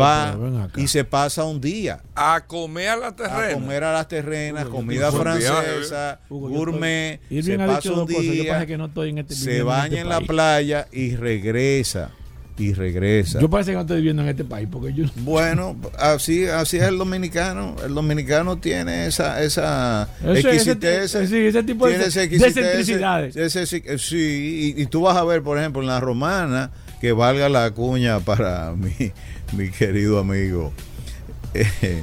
[0.00, 0.36] Va
[0.76, 3.54] y se pasa un día A comer a la a terrena.
[3.54, 8.24] comer a las terrenas, Hugo, comida francesa, Hugo, gourmet, estoy- se pasa un dos cosas.
[8.24, 11.16] Yo día, parece que no estoy en este se baña este en la playa y
[11.16, 12.10] regresa.
[12.58, 13.38] Y regresa.
[13.40, 16.82] Yo parece que no estoy viviendo en este país porque yo Bueno, así, así es
[16.82, 17.76] el dominicano.
[17.84, 21.10] El dominicano tiene esa, esa Ese- ese- exquisitez.
[21.28, 23.36] sí, ese tipo de tiene esa de exquisitez, excentricidades.
[23.36, 27.12] ese- ese- sí, y, y tú vas a ver, por ejemplo, en la romana, que
[27.12, 29.12] valga la cuña para mi,
[29.56, 30.72] mi querido amigo,
[31.54, 32.02] eh,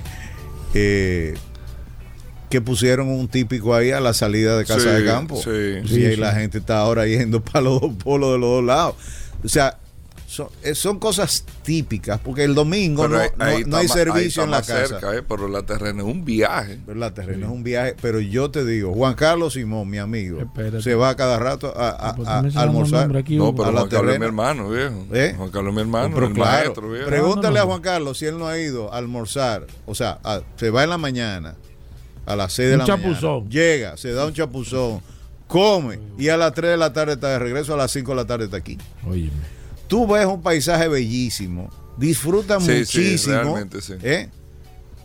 [0.74, 1.34] eh,
[2.50, 5.36] que pusieron un típico ahí a la salida de Casa Sí, de Campo.
[5.41, 5.50] sí.
[5.84, 6.22] y Sí, ahí sí.
[6.22, 8.96] la gente está ahora yendo para los dos polos de los dos lados.
[9.44, 9.78] O sea,
[10.28, 13.78] son, eh, son cosas típicas, porque el domingo Pero no, ahí- no- ahí no está
[13.78, 14.88] hay más- servicio en la casa.
[14.88, 16.80] cerca, eh, pero la terrena es un viaje.
[16.86, 17.14] ¿verdad?
[17.14, 20.82] Terreno es un viaje, pero yo te digo, Juan Carlos Simón, mi amigo, Espérate.
[20.82, 23.16] se va cada rato a, a- Pues a- almorzar.
[23.16, 25.06] aquí, No, pero a la Juan Carlos es mi hermano, viejo.
[25.14, 25.34] ¿Eh?
[25.38, 27.06] Juan Carlos es mi hermano, Pero el claro, maestro, viejo.
[27.08, 27.64] pregúntale a.
[27.66, 30.90] Juan Carlos si él no ha ido a almorzar, o sea, a- se va en
[30.90, 31.56] la mañana
[32.26, 33.44] a las 6 de Un la chapuzón.
[33.44, 35.02] mañana, llega, se da un chapuzón,
[35.48, 38.16] come y a las 3 de la tarde está de regreso, a las 5 de
[38.16, 38.78] la tarde está aquí.
[39.08, 39.55] Óyeme.
[39.88, 43.93] Tú ves un paisaje bellísimo, disfrutas Sí, muchísimo, sí.
[44.02, 44.30] ¿eh?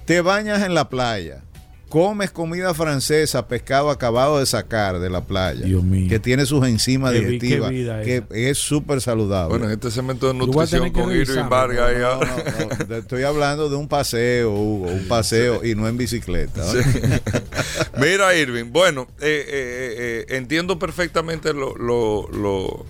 [0.07, 1.43] te bañas en la playa,
[1.91, 6.09] comes comida francesa, pescado acabado de sacar de la playa, Dios mío.
[6.09, 9.51] que tiene sus enzimas Qué digestivas, que es súper saludable.
[9.51, 11.93] Bueno, en este segmento de nutrición con Irving Vargas.
[11.99, 16.63] No, no, no, estoy hablando de un paseo, Hugo, un paseo y no en bicicleta.
[16.65, 18.01] ¿no?
[18.01, 19.95] Mira, Irving, bueno, eh, eh,
[20.29, 22.87] eh, entiendo perfectamente lo, lo, lo,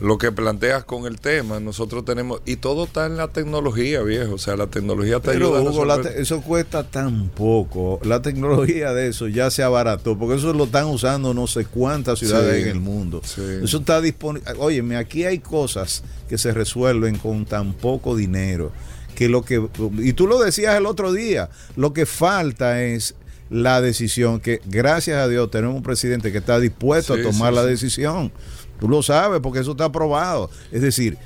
[0.00, 1.60] lo que planteas con el tema.
[1.60, 4.34] Nosotros tenemos, y todo está en la tecnología, viejo.
[4.34, 8.00] O sea, la tecnología te Pero ayuda Hugo, la resolver- te- eso cuesta tan poco.
[8.02, 12.18] La tecnología de eso ya se abarató, porque eso lo están usando no sé cuántas
[12.18, 13.20] ciudades Sí, en el mundo.
[13.24, 13.42] sí.
[13.62, 14.50] Eso está disponible.
[14.58, 18.72] Óyeme, aquí hay cosas que se resuelven con tan poco dinero
[19.14, 23.14] que lo que, y tú lo decías el otro día, lo que falta es
[23.50, 27.52] la decisión, que gracias a Dios tenemos un presidente que está dispuesto Sí, a tomar
[27.52, 28.32] la decisión.
[28.80, 30.50] Tú lo sabes porque eso está aprobado.
[30.72, 31.18] Es decir,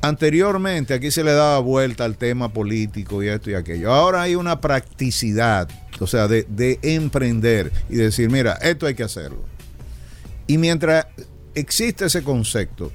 [0.00, 3.92] anteriormente aquí se le daba vuelta al tema político y esto y aquello.
[3.92, 9.02] Ahora hay una practicidad, o sea, de, de emprender y decir, mira, esto hay que
[9.02, 9.42] hacerlo.
[10.46, 11.06] Y mientras
[11.54, 12.92] existe ese concepto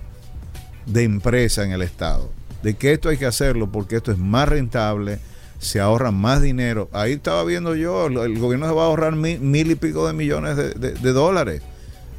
[0.85, 2.31] de empresa en el Estado,
[2.63, 5.19] de que esto hay que hacerlo porque esto es más rentable,
[5.59, 6.89] se ahorra más dinero.
[6.93, 10.55] Ahí estaba viendo yo, el gobierno se va a ahorrar mil, y pico de millones
[10.55, 11.61] de dólares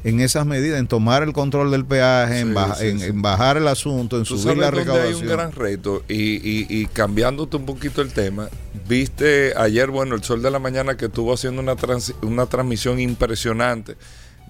[0.03, 3.05] en esas medidas, en tomar el control del peaje, en, Sí, baja- sí, en- sí.
[3.05, 5.27] en bajar el asunto, en Tú subir la dónde hay un recaudación.
[5.29, 8.49] gran reto y, y- y cambiándote un poquito el tema,
[8.87, 12.99] viste ayer, bueno, el Sol de la Mañana que estuvo haciendo una, trans- una transmisión
[12.99, 13.95] impresionante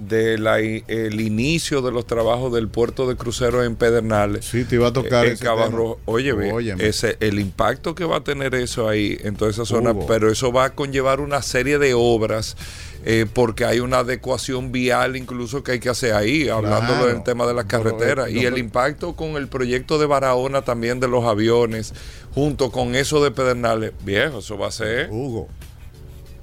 [0.08, 4.46] del inicio de los trabajos del puerto de cruceros en Pedernales.
[4.46, 5.68] Sí, te iba a tocar en tema.
[5.68, 6.00] Rojo.
[6.06, 9.92] Oye, ve, ese, el impacto que va a tener eso ahí en toda esa zona,
[9.92, 10.08] Hugo.
[10.08, 12.58] pero eso va a conllevar una serie de obras.
[13.04, 17.08] eh, porque hay una adecuación vial incluso que hay que hacer ahí, hablando Claro.
[17.08, 18.28] del tema de las carreteras.
[18.28, 21.96] eh, y no, el impacto con el proyecto de Barahona también de los aviones,
[22.36, 25.10] junto con eso de Pedernales, viejo, eso va a ser.
[25.10, 25.48] Hugo,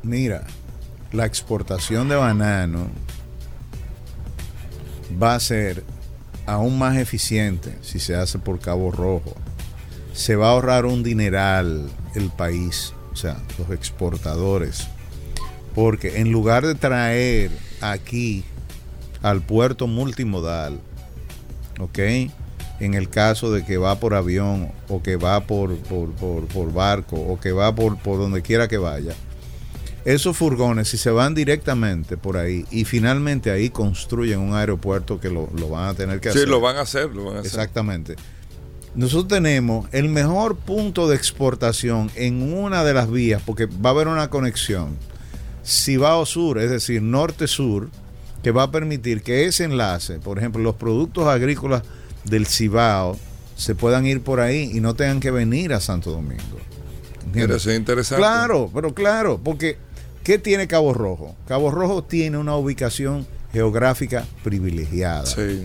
[0.03, 0.44] mira,
[1.12, 2.88] la exportación de banano
[5.21, 5.85] va a ser
[6.47, 9.35] aún más eficiente si se hace por Cabo Rojo.
[10.13, 14.87] Se va a ahorrar un dineral el país, o sea, los exportadores.
[15.75, 17.51] Porque en lugar de traer
[17.81, 18.45] aquí
[19.23, 20.81] al puerto multimodal,
[21.79, 21.99] ¿ok?
[22.81, 27.17] En el caso de que va por avión o que va por, por, por- barco
[27.17, 29.15] o que va por, por donde quiera que vaya,
[30.14, 35.29] esos furgones, si se van directamente por ahí y finalmente ahí construyen un aeropuerto que
[35.29, 36.49] lo, lo van a tener que Sí, hacer.
[36.49, 37.47] lo van a hacer, lo van a hacer.
[37.51, 38.16] Exactamente.
[38.94, 43.92] Nosotros tenemos el mejor punto de exportación en una de las vías, porque va a
[43.92, 44.97] haber una conexión
[45.64, 47.90] Cibao Sur, es decir, norte-sur,
[48.42, 51.83] que va a permitir que ese enlace, por ejemplo, los productos agrícolas
[52.25, 53.18] del Cibao,
[53.57, 56.59] se puedan ir por ahí y no tengan que venir a Santo Domingo.
[57.27, 57.57] ¿Entiendes?
[57.59, 58.23] eso es interesante.
[58.23, 59.77] Claro, pero claro, porque
[60.23, 61.35] ¿qué tiene Cabo Rojo?
[61.47, 65.27] Cabo Rojo tiene una ubicación geográfica privilegiada.
[65.27, 65.65] Sí.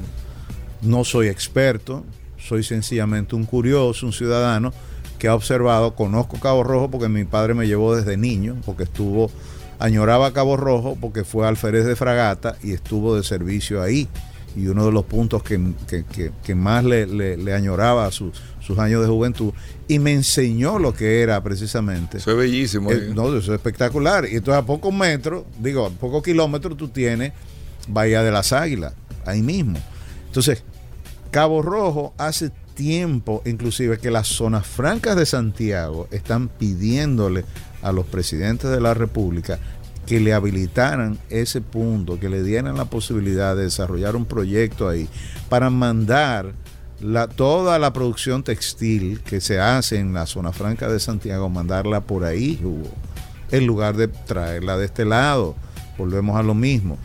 [0.82, 2.04] No soy experto,
[2.38, 4.74] soy sencillamente un curioso, un ciudadano
[5.20, 9.32] que ha observado, conozco Cabo Rojo porque mi padre me llevó desde niño, porque estuvo,
[9.80, 14.08] añoraba Cabo Rojo porque fue alférez de fragata y estuvo de servicio ahí.
[14.56, 18.12] Y uno de los puntos que, que- que- que más le, le- le añoraba a
[18.12, 19.54] sus, sus años de juventud
[19.88, 22.91] y me enseñó lo que era precisamente Eso es bellísimo.
[22.91, 23.13] eh, ahí.
[23.13, 24.26] no, eso es espectacular.
[24.26, 27.34] Y entonces a pocos metros, digo, a pocos kilómetros tú tienes
[27.88, 28.93] Bahía de las Águilas,
[29.26, 29.78] ahí mismo.
[30.28, 30.63] Entonces,
[31.32, 37.43] Cabo Rojo hace tiempo, inclusive, que las zonas francas de Santiago están pidiéndole
[37.82, 39.60] a los presidentes de la República
[40.06, 45.08] que le habilitaran ese punto, que le dieran la posibilidad de desarrollar un proyecto ahí
[45.49, 46.54] para mandar
[47.04, 52.02] la, toda la producción textil que se hace en la zona franca de Santiago, mandarla
[52.02, 52.89] por ahí, Hugo,
[53.52, 55.56] en lugar de traerla de este lado.
[55.98, 56.98] Volvemos a lo mismo.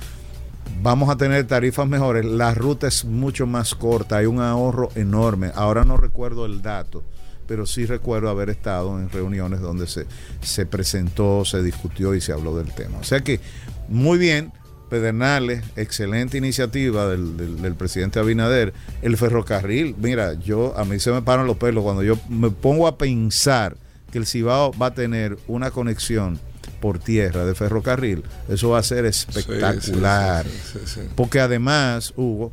[0.80, 5.50] Vamos a tener tarifas mejores, la ruta es mucho más corta, hay un ahorro enorme.
[5.56, 7.02] Ahora no recuerdo el dato,
[7.48, 10.06] pero sí recuerdo haber estado en reuniones donde se,
[10.40, 12.98] se presentó, se discutió y se habló del tema.
[12.98, 13.40] O sea que,
[13.88, 14.52] muy bien,
[14.88, 18.72] Pedernales, excelente iniciativa del, del- del presidente Abinader.
[19.02, 22.86] El ferrocarril, mira, yo a mí se me paran los pelos cuando yo me pongo
[22.88, 23.76] a pensar
[24.10, 26.38] que el Cibao va a tener una conexión
[26.80, 28.22] por tierra de ferrocarril.
[28.48, 30.46] Eso va a ser espectacular.
[30.46, 31.08] sí, sí, sí, sí.
[31.14, 32.50] Porque además, Hugo,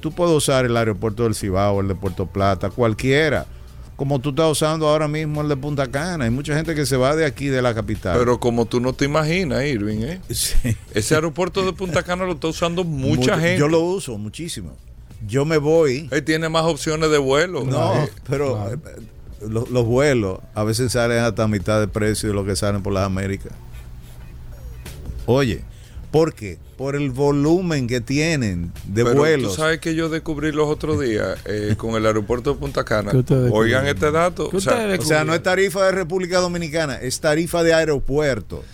[0.00, 3.46] tú puedes usar el aeropuerto del Cibao, el de Puerto Plata, cualquiera.
[4.00, 6.24] Como tú estás usando ahora mismo el de Punta Cana.
[6.24, 8.18] Hay mucha gente que se va de aquí, de la capital.
[8.18, 10.20] Pero como tú no te imaginas, Irving, ¿eh?
[10.30, 10.74] Sí.
[10.94, 13.58] ese aeropuerto de Punta Cana lo está usando mucha Mucho- gente.
[13.58, 14.74] Yo lo uso muchísimo.
[15.28, 16.08] Yo me voy.
[16.12, 17.62] Él tiene más opciones de vuelo.
[17.62, 18.78] No, Eh, pero eh,
[19.46, 22.94] los, los vuelos a veces salen hasta mitad de precio de lo que salen por
[22.94, 23.52] las Américas.
[25.26, 25.60] Oye,
[26.10, 26.58] ¿por qué?
[26.76, 29.54] Por el volumen que tienen de pero vuelos.
[29.54, 33.10] Tú sabes que yo descubrí los otros días eh, con el aeropuerto de Punta Cana.
[33.10, 34.50] ¿Qué ustedes Oigan este dato.
[34.50, 37.74] ¿Qué O sea, ustedes O sea, no es tarifa de República Dominicana, es tarifa de
[37.74, 38.64] aeropuerto.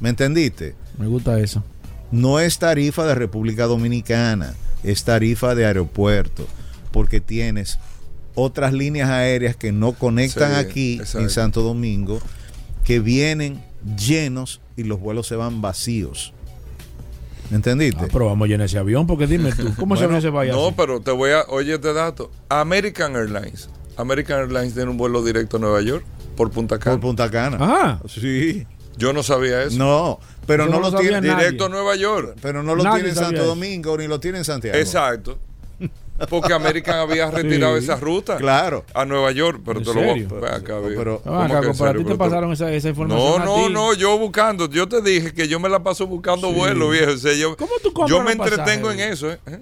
[0.00, 0.74] ¿Me entendiste?
[0.98, 1.62] Me gusta eso.
[2.10, 6.46] No es tarifa de República Dominicana, es tarifa de aeropuerto,
[6.90, 7.78] porque tienes
[8.34, 11.20] otras líneas aéreas que no conectan Sí, aquí exacto.
[11.20, 12.20] en Santo Domingo,
[12.84, 13.62] que vienen
[13.96, 16.32] llenos y los vuelos se van vacíos.
[17.52, 18.06] ¿Me entendiste?
[18.06, 20.52] Ah, pero vamos a llenar ese avión, porque dime tú, ¿cómo se Bueno, ese vaya
[20.54, 20.74] no, así?
[20.74, 21.42] pero te voy a.
[21.48, 22.30] Oye, este dato.
[22.48, 26.02] American Airlines American Airlines tiene un vuelo directo a Nueva York
[26.34, 26.96] por Punta Cana.
[26.96, 27.58] Por Punta Cana.
[27.60, 28.00] Ah.
[28.08, 28.66] Sí.
[28.96, 29.76] Yo no sabía eso.
[29.76, 31.20] No, pero no no lo tiene.
[31.20, 32.38] directo a Nueva York.
[32.40, 33.46] Pero no lo Nadie tiene en Santo eso.
[33.48, 34.78] Domingo ni lo tiene en Santiago.
[34.78, 35.38] Exacto.
[36.28, 37.84] Porque American había retirado Sí.
[37.84, 38.84] esa ruta Claro.
[38.94, 39.60] a Nueva York.
[39.64, 40.76] Pero ¿En te lo voy a- acá.
[40.84, 42.06] Pero- Ah, ¿Cómo acá, que en para serio?
[42.06, 43.28] ti te pasaron esa, esa información.
[43.28, 43.72] No, a no, ti.
[43.72, 44.68] no, yo buscando.
[44.68, 46.54] Yo te dije que yo me la paso buscando Sí.
[46.54, 47.12] vuelos, viejo.
[47.12, 49.38] O sea, yo, ¿Cómo tú yo me entretengo en eso, ¿eh?
[49.46, 49.58] ¿Eh?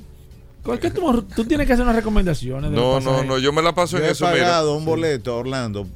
[0.63, 2.71] ¿Por qué tú, tú tienes que hacer unas recomendaciones?
[2.71, 4.45] de No, no, no, yo me la paso Yo en he eso, mira.
[4.45, 5.87] pagado un boleto a Orlando,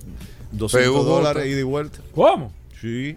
[0.52, 1.06] 200 PUJ.
[1.06, 1.98] dólares ida y vuelta.
[2.14, 2.50] ¿Cómo?
[2.80, 3.16] Sí.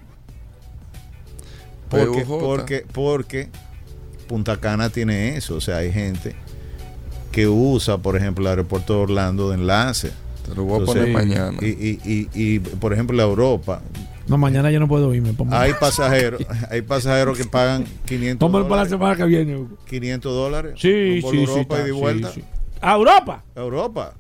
[1.90, 3.50] Porque, porque, porque
[4.28, 5.56] Punta Cana tiene eso.
[5.56, 6.36] O sea, hay gente
[7.32, 10.12] que usa, por ejemplo, el aeropuerto de Orlando de enlace.
[10.48, 11.58] Te lo voy a poner mañana.
[11.62, 13.82] Y, y, y, y, por ejemplo, la Europa,
[14.28, 15.34] No, mañana yo no puedo irme.
[15.52, 18.90] Hay pasajeros, hay pasajeros que pagan 500 Pónmelo para la dólares.
[18.90, 19.58] semana que viene.
[19.58, 19.78] Hugo.
[19.90, 20.74] 500 dólares.
[20.78, 21.44] Sí, por sí, sí.
[21.44, 22.32] Europa está, y de sí, vuelta.
[22.32, 22.44] sí.
[22.82, 23.44] ¿A Europa?
[23.56, 24.14] A Europa,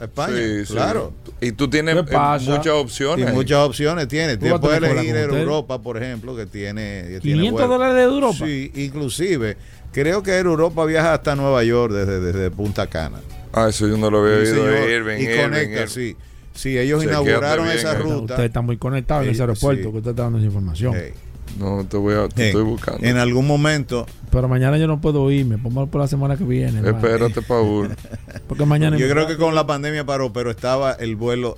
[0.00, 0.72] a España, Sí, sí.
[0.72, 1.12] claro.
[1.40, 2.50] Y tú tienes ¿Qué eh, pasa?
[2.50, 3.34] muchas Y opciones.
[3.34, 4.36] muchas opciones tiene.
[4.36, 7.02] Tú Te vas a puedes elegir Europa, por ejemplo, que tiene.
[7.08, 7.68] que tiene 500 vuelo.
[7.74, 8.38] dólares de Europa.
[8.46, 9.56] Sí, inclusive.
[9.96, 13.16] Creo que Air Europa viaja hasta Nueva York desde, desde Punta Cana.
[13.50, 14.42] Ah, eso yo no lo había.
[14.42, 15.86] Irving, y Irving, conecta, Irving.
[15.86, 16.16] sí.
[16.52, 17.98] Sí, ellos inauguraron bien, esa eh.
[17.98, 18.34] ruta.
[18.34, 19.90] Usted está muy conectado en ese aeropuerto sí.
[19.92, 20.92] que usted está dando esa información.
[20.94, 21.12] Hey,
[21.58, 23.06] No, te voy a, te hey, estoy buscando.
[23.06, 25.56] En algún momento, Pero mañana yo no puedo irme.
[25.56, 26.86] Póngalo por la semana que viene.
[26.86, 27.96] Espérate, Paul.
[28.48, 28.98] Porque mañana.
[28.98, 31.56] yo creo que con la pandemia paró, pero estaba el vuelo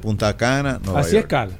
[0.00, 1.26] Punta Cana, Nueva Así York.
[1.26, 1.52] escala.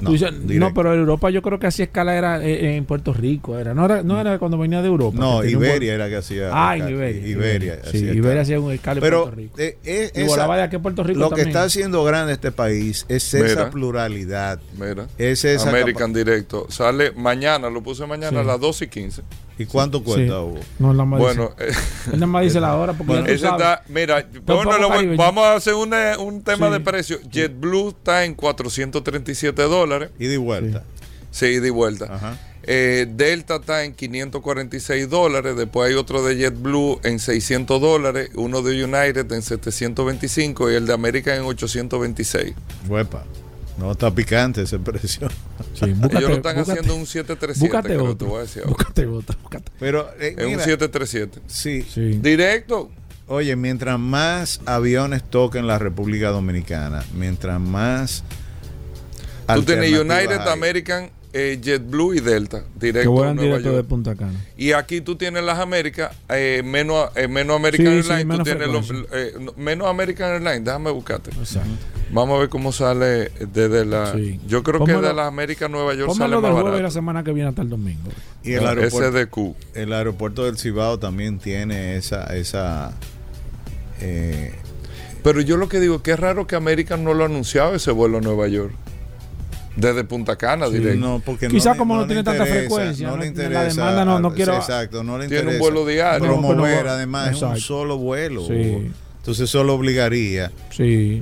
[0.00, 3.12] No, dices, no, pero en Europa yo creo que así escala era eh, en Puerto
[3.12, 3.58] Rico.
[3.58, 3.74] Era.
[3.74, 5.18] No, era, no era cuando venía de Europa.
[5.18, 6.50] No, que Iberia era que hacía.
[6.52, 6.88] Ah, en.
[6.88, 7.26] Iberia.
[7.26, 7.80] Iberia.
[7.84, 9.54] Sí, hacía Iberia hacía un escala en Pero Puerto Rico.
[9.58, 11.48] eh, eh, Y esa- volaba de aquí a Puerto Rico lo que también.
[11.48, 13.70] está haciendo grande este país es esa Mira.
[13.70, 14.60] pluralidad.
[14.78, 15.06] Mira.
[15.18, 16.66] Es esa American Directo.
[16.70, 18.36] Sale mañana, lo puse mañana Sí.
[18.36, 19.22] a las 12 y 15.
[19.58, 20.60] ¿Y cuánto cuesta, Hugo?
[20.78, 22.92] No, nada más Bueno, dice, eh, él nada más dice la hora.
[22.92, 25.16] Porque Bueno, ese está, mira, bueno, caribeño.
[25.18, 26.72] vamos a hacer una- un tema Sí.
[26.74, 27.18] de precio.
[27.30, 30.10] JetBlue está en 437 dólares.
[30.18, 30.84] Y de vuelta.
[31.30, 32.06] Sí, ida y vuelta.
[32.14, 32.38] Ajá.
[32.70, 35.56] Eh, Delta está en 546 dólares.
[35.56, 38.30] Después hay otro de JetBlue en 600 dólares.
[38.34, 42.54] Uno de United en 725 y el de American en 826.
[42.88, 43.24] Huepa.
[43.78, 45.28] No está picante ese precio.
[45.74, 47.60] Sí, búscate, Ellos lo están búscate- haciendo un 737.
[47.66, 48.28] Búscate creo, te otro.
[48.28, 48.62] voy a decir.
[48.66, 49.38] Búscate otro.
[49.42, 49.72] Búscate.
[49.78, 51.40] Pero, eh, Es un mira, 737.
[51.46, 51.82] sí.
[51.82, 52.18] Sí.
[52.20, 52.90] Directo.
[53.28, 58.24] Oye, mientras más aviones toquen la República Dominicana, mientras más.
[59.54, 60.48] Tú tienes United, hay.
[60.52, 62.62] American, eh, JetBlue y Delta.
[62.80, 63.88] Que Directo a vuelan Nueva directo de York.
[63.88, 64.32] Punta Cana.
[64.56, 68.22] Y aquí tú tienes las Américas, eh, menos, eh, menos American Sí, sí, Airlines.
[68.22, 70.64] tú menos tienes los- eh, no, menos American Airlines.
[70.64, 71.30] Déjame buscarte.
[71.30, 71.68] Exacto.
[72.10, 74.12] Vamos a ver cómo sale desde la.
[74.14, 74.40] Sí.
[74.46, 76.90] Yo creo que de las Américas Nueva York sale más jueves de la barato.
[76.92, 78.10] semana que viene hasta el domingo.
[78.42, 79.54] Y el aeropuerto, SDQ.
[79.74, 82.24] el aeropuerto del Cibao también tiene esa.
[82.34, 82.92] esa
[84.00, 84.54] eh,
[85.22, 87.90] Pero yo lo que digo, que es raro que American no lo ha anunciado ese
[87.90, 88.72] vuelo a Nueva York.
[89.80, 90.98] Desde Punta Cana, directo.
[90.98, 93.28] no, porque Quizá le- como no le tiene tanta interesa, frecuencia, No no- le la
[93.30, 93.62] interesa.
[93.64, 95.70] demanda no- no quiero- Exacto, no le Tiene un interesa.
[95.72, 96.26] vuelo diario.
[96.26, 97.60] Promover, No, además, es un Exacto.
[97.60, 98.44] solo vuelo.
[98.46, 98.90] Sí.
[99.18, 101.20] Entonces, eso lo obligaría Sí.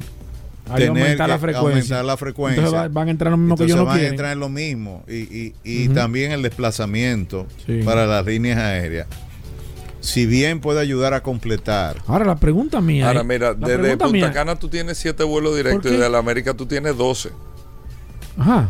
[0.69, 1.71] Ahí tener aumentar la que frecuencia.
[1.71, 2.59] aumentar la frecuencia.
[2.65, 4.41] Entonces va- van a entrar lo mismo que Entonces ellos no van a entrar en
[4.41, 5.05] lo mismo.
[5.09, 5.95] Y, y, y Ujú.
[5.95, 7.83] también el desplazamiento Sí.
[7.85, 9.07] para las líneas aéreas.
[10.01, 11.97] Si bien puede ayudar a completar.
[12.07, 13.09] Ahora la pregunta mía.
[13.09, 15.97] Ahora, mira, la desde pregunta Punta mía- Cana tú tienes 7 vuelos directos ¿Por y
[15.97, 16.03] qué?
[16.03, 17.31] de la América tú tienes 12.
[18.39, 18.69] Ajá.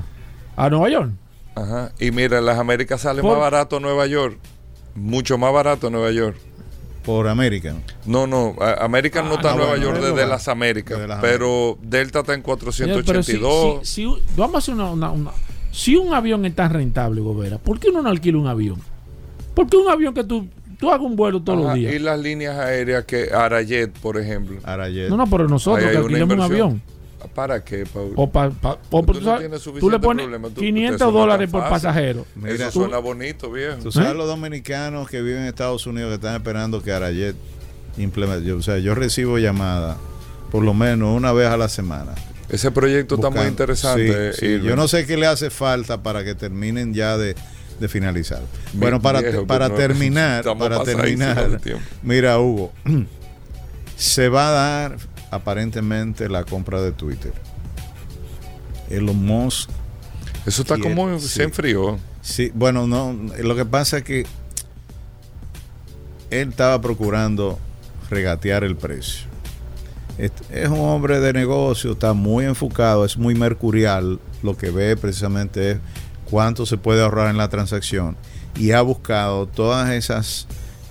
[0.57, 1.11] A Nueva York.
[1.55, 1.93] Ajá.
[1.99, 4.39] Y mira, en las Américas sale Por- más barato Nueva York.
[4.95, 6.37] Mucho más barato Nueva York.
[7.05, 7.83] Por American.
[8.05, 10.49] No, no, American no Ah, está en no, Nueva bueno, York es desde lo las
[10.49, 13.87] Américas, pero Delta está en Pero si, 482.
[13.89, 15.31] si- si- vamos a hacer una, una- una-
[15.71, 18.81] Si un avión es tan rentable, Gobera, ¿por qué uno no alquila un avión?
[19.55, 20.49] Porque un avión que tú,
[20.81, 22.03] tú hagas un vuelo todos Ajá, los y días.
[22.03, 24.59] las líneas aéreas que Arayet, por ejemplo.
[24.65, 25.09] Arayet.
[25.11, 26.83] No, no, pero nosotros que alquilemos un avión.
[27.37, 28.15] ¿Para qué, Paul?
[28.17, 30.61] O pa- pa- o Tú tú, no sabes, tienes tú suficiente le pones problema, tú-
[30.63, 32.27] 500 eso no es dólares por pasajero.
[32.35, 33.77] Mira, Eso tú- suena bonito, viejo.
[33.83, 34.15] Tú sabes ¿Eh?
[34.15, 37.37] los dominicanos que viven en Estados Unidos que están esperando que Arayet
[37.99, 38.47] implemente.
[38.49, 39.99] yo- o sea, yo recibo llamadas
[40.51, 42.13] por lo menos una vez a la semana.
[42.49, 44.33] Ese proyecto está muy interesante.
[44.33, 44.47] Sí, sí.
[44.47, 44.69] Irving.
[44.71, 47.35] Yo no sé qué le hace falta para que terminen ya de,
[47.81, 48.41] de finalizar.
[48.73, 51.61] Mi Bueno, para, viejo, para no- terminar, para terminar,
[52.03, 52.73] mira Hugo,
[53.97, 54.97] se va a dar
[55.31, 57.33] aparentemente la compra de Twitter.
[58.91, 59.69] Elon Musk
[60.47, 61.29] Eso está Quiere- como sí.
[61.29, 61.99] se enfrió.
[62.23, 63.13] Sí, bueno, no,
[63.43, 64.27] lo que pasa es que
[66.31, 67.59] él estaba procurando
[68.11, 69.27] regatear el precio.
[70.19, 74.19] Es un hombre de negocio, está muy enfocado, es muy mercurial.
[74.43, 75.79] Lo que ve precisamente es
[76.31, 78.17] cuánto se puede ahorrar en la transacción
[78.59, 80.47] y ha buscado todas esas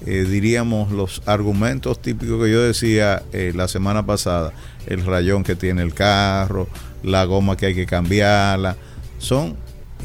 [0.05, 4.53] eh, diríamos, los argumentos típicos que yo decía eh, la semana pasada,
[4.85, 6.67] el rayón que tiene el carro,
[7.03, 8.75] la goma que hay que cambiarla,
[9.17, 9.55] son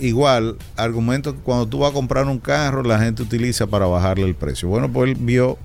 [0.01, 4.25] igual argumentos que cuando tú vas a comprar un carro la gente utiliza para bajarle
[4.25, 4.69] el precio.
[4.69, 5.59] Bueno, pues él vio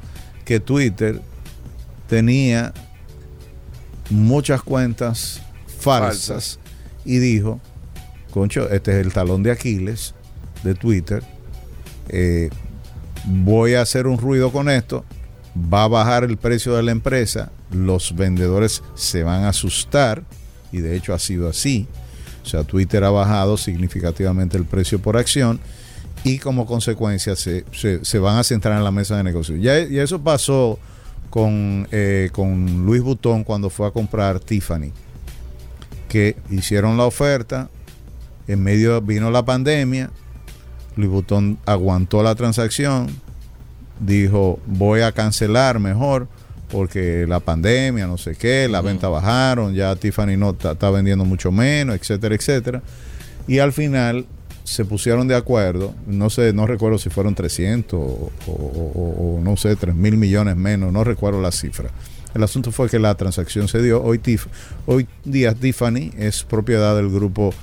[0.44, 1.22] que Twitter
[2.08, 2.74] tenía
[4.10, 5.42] muchas cuentas
[5.80, 6.60] falsas,
[7.06, 7.62] y dijo,
[8.32, 10.16] concho, este es el talón de Aquiles
[10.64, 11.24] de Twitter,
[12.10, 12.50] eh,
[13.28, 15.04] voy a hacer un ruido con esto,
[15.74, 20.24] va a bajar el precio de la empresa, los vendedores se van a asustar,
[20.72, 21.88] y de hecho ha sido así,
[22.44, 25.60] o sea, Twitter ha bajado significativamente el precio por acción
[26.24, 29.56] y como consecuencia se, se- van a centrar en la mesa de negocio.
[29.58, 30.78] Ya, y eso pasó
[31.30, 34.92] con, eh, con Luis Butón cuando fue a comprar Tiffany,
[36.10, 37.70] que hicieron la oferta,
[38.48, 40.12] en medio vino la pandemia,
[40.96, 43.08] Luis Butón aguantó la transacción,
[44.00, 46.28] dijo voy a cancelar mejor
[46.70, 51.24] porque la pandemia, no sé qué, la venta bajaron, ya Tiffany no está está vendiendo
[51.24, 52.82] mucho menos, etcétera, etcétera.
[53.48, 54.26] Y al final
[54.64, 59.42] se pusieron de acuerdo, no sé, no recuerdo si fueron 300 o, o- o- o
[59.42, 61.90] no sé, 3 mil millones menos, no recuerdo la cifra.
[62.34, 64.04] El asunto fue que la transacción se dio.
[64.04, 64.48] Hoy, Tif-
[64.88, 67.54] hoy día Tiffany es propiedad del grupo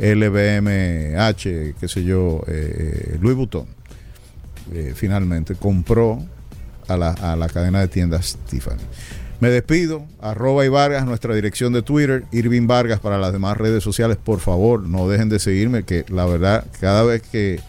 [0.00, 3.66] LBMH, qué sé yo, eh, Louis Vuitton.
[4.72, 6.22] Eh, finalmente compró
[6.88, 8.78] a la, a la cadena de tiendas Tiffany.
[9.40, 13.82] Me despido, arroba y Vargas, nuestra dirección de Twitter, Irving Vargas para las demás redes
[13.82, 17.60] sociales, por favor, no dejen de seguirme, que la verdad, cada vez que,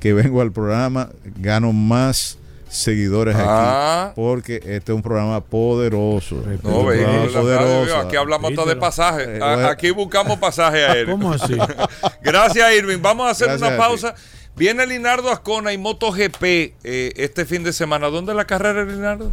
[0.00, 1.10] que vengo al programa,
[1.40, 2.38] gano más
[2.74, 4.06] seguidores Ah.
[4.06, 6.36] aquí, porque este es un programa poderoso.
[6.36, 7.96] No, Este un programa radio, poderoso.
[7.98, 8.80] aquí hablamos hasta de Vítelo.
[8.80, 9.22] pasaje.
[9.24, 9.68] Eh, bueno.
[9.68, 11.06] Aquí buscamos pasaje a él.
[11.10, 11.56] ¿Cómo así?
[12.22, 12.98] Gracias, Irving.
[13.00, 13.82] Vamos a hacer Gracias una a ti.
[13.88, 14.14] pausa.
[14.56, 18.06] Viene Linardo Ascona y MotoGP eh, este fin de semana.
[18.08, 19.32] ¿Dónde es la carrera, Linardo?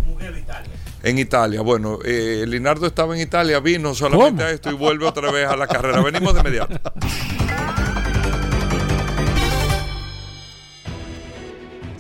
[1.03, 1.61] En Italia.
[1.61, 4.49] Bueno, eh, Linardo estaba en Italia, vino solamente ¿Cómo?
[4.49, 6.01] a esto y vuelve otra vez a la carrera.
[6.01, 6.79] Venimos de inmediato.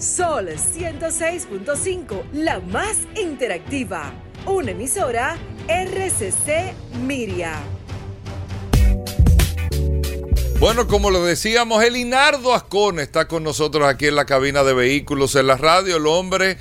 [0.01, 4.11] Sol 106.5, la más interactiva.
[4.47, 5.37] Una emisora
[5.67, 6.73] RCC
[7.03, 7.53] Miria.
[10.59, 15.35] Bueno, como lo decíamos, el Ascona está con nosotros aquí en la cabina de vehículos
[15.35, 15.97] en la radio.
[15.97, 16.57] El hombre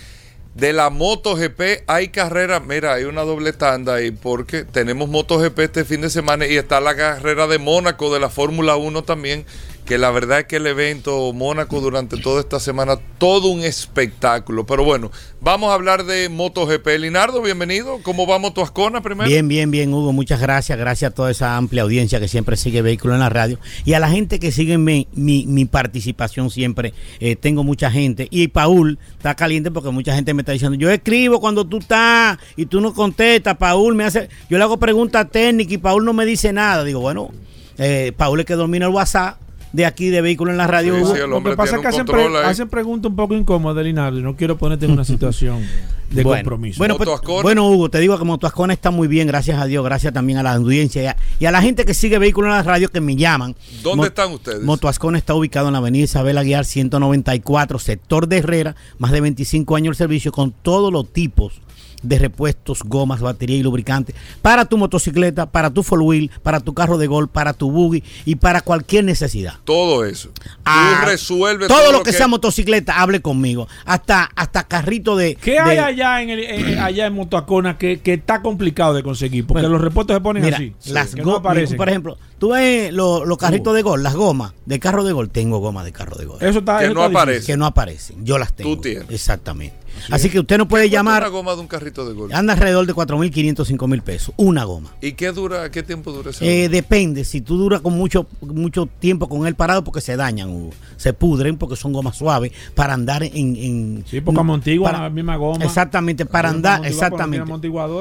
[0.55, 1.85] de la MotoGP.
[1.87, 6.47] Hay carrera, mira, hay una doble tanda ahí porque tenemos MotoGP este fin de semana
[6.47, 9.47] y está la carrera de Mónaco de la Fórmula 1 también.
[9.85, 14.65] Que la verdad es que el evento Mónaco durante toda esta semana, todo un espectáculo.
[14.65, 15.11] Pero bueno,
[15.41, 16.87] vamos a hablar de MotoGP.
[17.01, 17.99] Linardo, bienvenido.
[18.05, 19.29] ¿Cómo va Moto Ascona primero?
[19.29, 20.13] Bien, bien, bien, Hugo.
[20.13, 20.79] Muchas gracias.
[20.79, 23.59] Gracias a toda esa amplia audiencia que siempre sigue Vehículo en la Radio.
[23.85, 26.95] Y a la gente que sigue mi, mi, mi participación siempre.
[27.19, 28.29] Eh, tengo mucha gente.
[28.31, 32.39] Y Paul está caliente porque mucha gente me está diciendo, yo escribo cuando tú estás
[32.57, 33.57] y tú no contestas.
[33.57, 36.85] Paul me hace, yo le hago preguntas técnicas y Paul no me dice nada.
[36.85, 37.31] Digo, bueno,
[37.77, 40.95] eh, Paul es que domina el WhatsApp de aquí de Vehículo en la Radio.
[41.15, 44.19] Sí, el Lo que pasa es que hacen, pre- hacen preguntas un poco incómodas, Linardo,
[44.19, 45.65] y no quiero ponerte en una situación
[46.11, 46.79] de bueno, compromiso.
[46.79, 47.09] Bueno, pues,
[47.43, 50.39] bueno, Hugo, te digo que Moto Ascona está muy bien, gracias a Dios, gracias también
[50.39, 52.89] a la audiencia y a, y a la gente que sigue Vehículos en la Radio
[52.91, 53.55] que me llaman.
[53.83, 54.63] ¿Dónde Mo- están ustedes?
[54.63, 59.21] Moto Ascona está ubicado en la avenida Isabel Aguiar 194, sector de Herrera, más de
[59.21, 61.61] 25 años de servicio con todos los tipos
[62.03, 66.75] de repuestos, gomas, batería y lubricante para tu motocicleta, para tu four wheel, para tu
[66.75, 69.55] carro de golf, para tu buggy y para cualquier necesidad.
[69.65, 70.31] Todo eso.
[70.65, 73.69] Ah, Tú resuelves todo, lo que, sea motocicleta, hable conmigo.
[73.85, 75.35] Hasta, hasta carrito de.
[75.37, 79.47] ¿Qué hay allá en, el, en- allá en Motoacona que, que está complicado de conseguir?
[79.47, 80.75] Porque Bueno, los repuestos se ponen Mira, así.
[80.87, 81.77] las que go- no aparecen.
[81.77, 85.31] por ejemplo, tú ves los, los carritos de gol, las gomas de carro de gol.
[85.31, 86.39] Tengo goma de carro de gol.
[86.41, 87.35] Eso está, Que eso no está aparece.
[87.39, 87.53] difícil.
[87.55, 88.25] que no aparecen.
[88.25, 88.75] Yo las tengo.
[88.77, 89.11] Tú tienes.
[89.11, 89.77] Exactamente.
[90.11, 91.23] Así que usted no puede ¿Cuánto llamar.
[91.23, 92.35] una goma de un carrito de golf?
[92.35, 94.35] Anda alrededor de 4.500, 5.000 pesos.
[94.37, 94.91] Una goma.
[95.01, 96.73] ¿Y qué dura, qué tiempo dura esa Eh, goma?
[96.73, 100.71] depende, si tú duras con mucho mucho tiempo con él parado porque se dañan, Hugo.
[100.97, 103.57] se pudren porque son gomas suaves para andar en...
[103.57, 105.65] en Sí, porque amortigua para- la misma goma.
[105.65, 107.47] Exactamente, para andar, exactamente.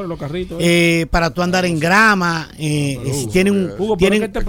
[0.08, 0.58] los carritos.
[0.62, 4.46] Eh, para tú andar en grama, eh, eh, tienen, un- Hugo, tienen, este no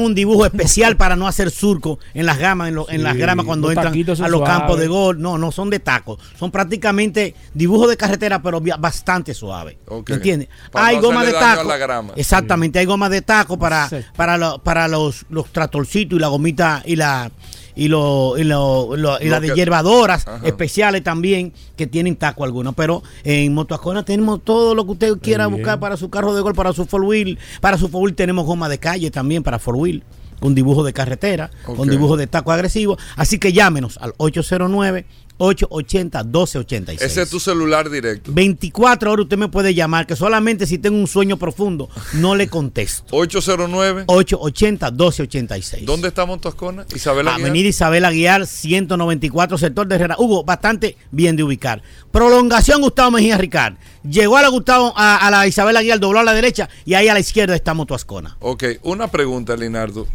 [0.00, 3.46] un dibujo especial para no hacer surco en las gamas, en, lo- en las gramas
[3.46, 3.92] cuando entran
[4.22, 5.20] a los campos de gol.
[5.20, 6.18] No, no son de tacos.
[6.38, 9.78] Son prácticamente dibujos de carretera, pero bastante suave.
[9.88, 10.10] Ok.
[10.10, 10.48] ¿Entiendes?
[10.70, 11.64] Para hay no goma de taco.
[11.68, 12.12] la grama.
[12.16, 13.96] Exactamente, hay goma de taco para, Sí.
[14.16, 17.30] para, lo- para los, los tractorcitos y la gomita y la
[17.74, 20.46] y, lo, y, lo- lo- y Lo la de que- hierbadoras Ajá.
[20.46, 22.74] especiales también que tienen taco algunos.
[22.74, 25.60] Pero en Motoacona tenemos todo lo que usted quiera bien.
[25.60, 27.38] buscar para su carro de gol, para su four wheel.
[27.62, 30.04] Para su four wheel tenemos goma de calle también para four wheel.
[30.38, 32.98] Con dibujo de carretera, con dibujo de taco agresivo.
[33.16, 35.06] Así que llámenos al 809
[35.42, 37.02] 880-1286.
[37.02, 38.30] Ese es tu celular directo.
[38.32, 42.48] 24 horas usted me puede llamar, que solamente si tengo un sueño profundo no le
[42.48, 43.04] contesto.
[43.16, 44.04] 809.
[44.06, 45.84] 880-1286.
[45.84, 46.86] ¿Dónde está Montoscona?
[46.94, 47.40] Isabel Aguiar.
[47.40, 50.16] Avenida Isabel Aguiar, 194, sector de Herrera.
[50.18, 51.82] Hugo, bastante bien de ubicar.
[52.12, 53.74] Prolongación Gustavo Mejía Ricard.
[54.08, 57.08] Llegó a la Gustavo, a, a la Isabel Aguiar, dobló a la derecha y ahí
[57.08, 58.36] a la izquierda está Motoascona.
[58.40, 60.06] Ok, una pregunta, Linardo.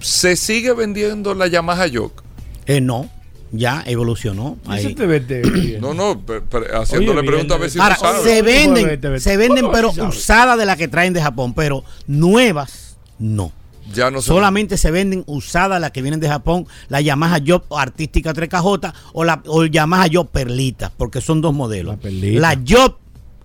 [0.00, 2.22] ¿Se sigue vendiendo la Yamaha Yoke?
[2.66, 3.10] Eh, no,
[3.52, 4.58] ya evolucionó.
[4.66, 4.84] Ahí.
[4.86, 5.80] Eso te vete bien.
[5.80, 8.22] No, no, pe- pe- haciéndole Oye, pregunta a ver si Ahora, sabes.
[8.22, 9.20] se venden, vete.
[9.20, 13.52] se venden, ¿Cómo pero usadas de las que traen de Japón, pero nuevas, no.
[13.94, 17.62] Ya no se Solamente se venden usadas las que vienen de Japón, la Yamaha Job
[17.74, 21.94] Artística 3KJ o la o el Yamaha Job Perlita, porque son dos modelos.
[21.96, 22.40] La Perlita.
[22.40, 22.96] La Job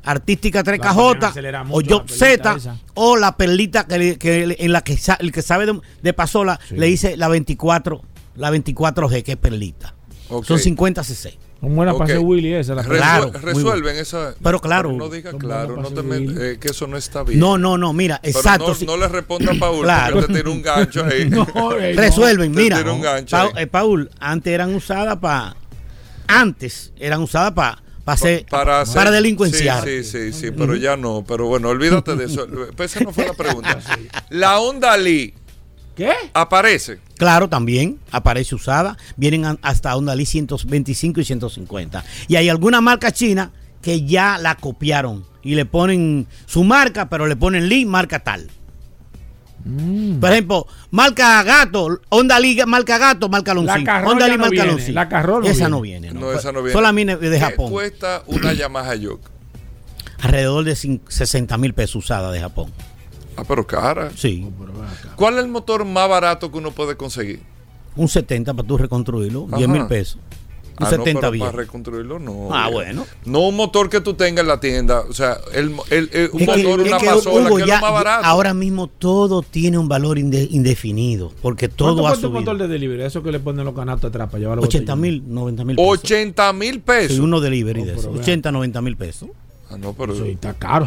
[0.04, 2.78] Artística ponen a 3KJ acelerar o Job Z esa.
[2.94, 6.14] o la Perlita que, le- que en la que sa- el que sabe de, de
[6.14, 6.76] pasola Sí.
[6.76, 8.02] le dice la 24
[8.36, 9.94] la 24G que es Perlita.
[10.44, 11.38] Son 50 cc.
[11.62, 12.10] Son buenas para Ok.
[12.12, 12.76] hacer Willy esa.
[12.76, 14.36] La Claro, resuelven esa.
[14.44, 14.92] Pero claro.
[14.92, 17.40] No diga claro, no te para met- eh, que eso no está bien.
[17.40, 18.76] No, no, no, mira, Pero exacto.
[18.82, 20.16] no, no le responda a Paul Claro.
[20.18, 21.30] porque te tira un gancho ahí.
[21.30, 21.46] No.
[21.96, 22.82] Resuelven, mira.
[22.82, 23.02] un
[23.58, 25.56] eh, Paul, antes eran usadas para.
[26.28, 28.46] Antes eran usadas para hacer.
[28.50, 29.84] para, hacer- delincuenciar.
[29.84, 31.24] Sí, sí, sí, sí, pero ya no.
[31.28, 32.48] Pero bueno, olvídate de eso.
[32.76, 33.80] Pues esa no fue la pregunta.
[34.30, 35.34] La Honda Lee
[35.96, 36.12] ¿Qué?
[36.34, 37.00] aparece.
[37.24, 38.98] Claro, también aparece usada.
[39.16, 42.04] Vienen hasta Honda Lee 125 y 150.
[42.28, 43.52] Y hay alguna marca china
[43.82, 48.50] que ya la copiaron y le ponen su marca, pero le ponen Lee marca tal.
[49.64, 50.20] Mm.
[50.20, 53.78] Por ejemplo, marca Gato, Honda Lee marca Gato, marca Alonso.
[53.78, 54.92] La Honda Lee no marca viene, Alonso.
[54.92, 56.12] la no Esa no viene.
[56.12, 56.74] No, No, esa no viene.
[56.74, 57.72] Solamente de ¿Qué Japón.
[57.72, 59.30] cuesta una Yamaha Yoke?
[60.20, 62.70] Alrededor de cin- 60 mil pesos usada de Japón.
[63.36, 64.12] Ah, pero cara.
[64.16, 64.48] Sí.
[65.16, 67.42] ¿Cuál es el motor más barato que uno puede conseguir?
[67.96, 69.46] Un 70 para tú reconstruirlo.
[69.48, 69.58] Ajá.
[69.58, 70.18] 10 mil pesos.
[70.80, 71.46] Un Ah, 70 no, pero bien.
[71.46, 72.50] para reconstruirlo no.
[72.52, 72.74] Ah, bien.
[72.74, 73.06] bueno.
[73.26, 75.02] No un motor que tú tengas en la tienda.
[75.02, 77.62] O sea, el, el- el- un Es que- motor, es una que, pasola, Hugo, que
[77.62, 78.26] es ya- lo más barato.
[78.26, 81.32] Ahora mismo todo tiene un valor inde- indefinido.
[81.44, 82.32] Porque todo ¿Cuánto ha subido.
[82.40, 83.04] motor de delivery?
[83.04, 85.22] Eso que le ponen los canastos atrás para llevar los 80 botellones.
[85.22, 85.92] mil, 90 mil pesos.
[86.00, 87.18] 80 mil pesos.
[87.18, 88.10] Sí, uno delivery Oh, de eso.
[88.12, 88.22] vean.
[88.24, 89.30] 80, 90 mil pesos.
[89.74, 90.86] Ah, no, pero Eso está caro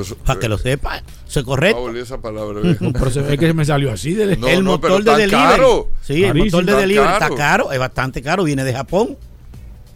[0.00, 0.16] eso.
[0.24, 1.02] Para que lo sepa.
[1.26, 1.82] Eso es correcto.
[1.84, 2.60] Paul, esa palabra.
[2.80, 4.14] No, pero se- es que me salió así.
[4.14, 5.30] De No, el no, motor pero de delivery.
[5.30, 5.88] caro.
[6.02, 6.44] Sí, el Carísimo.
[6.60, 7.24] motor de delivery caro.
[7.24, 7.72] está caro.
[7.72, 8.44] Es bastante caro.
[8.44, 9.16] Viene de Japón.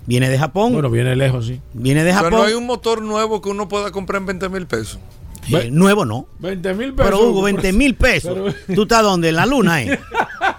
[0.06, 0.72] Viene de Japón.
[0.72, 1.60] Bueno, viene lejos, sí.
[1.72, 2.32] viene de Japón.
[2.32, 4.98] no hay un motor nuevo que uno pueda comprar en 20 mil pesos.
[5.48, 6.26] Eh, nuevo no.
[6.40, 7.10] 20 mil pesos.
[7.12, 8.32] Pero Hugo, 20 mil pesos.
[8.66, 9.28] Pero- ¿Tú estás dónde?
[9.28, 9.98] En la luna, ¿eh?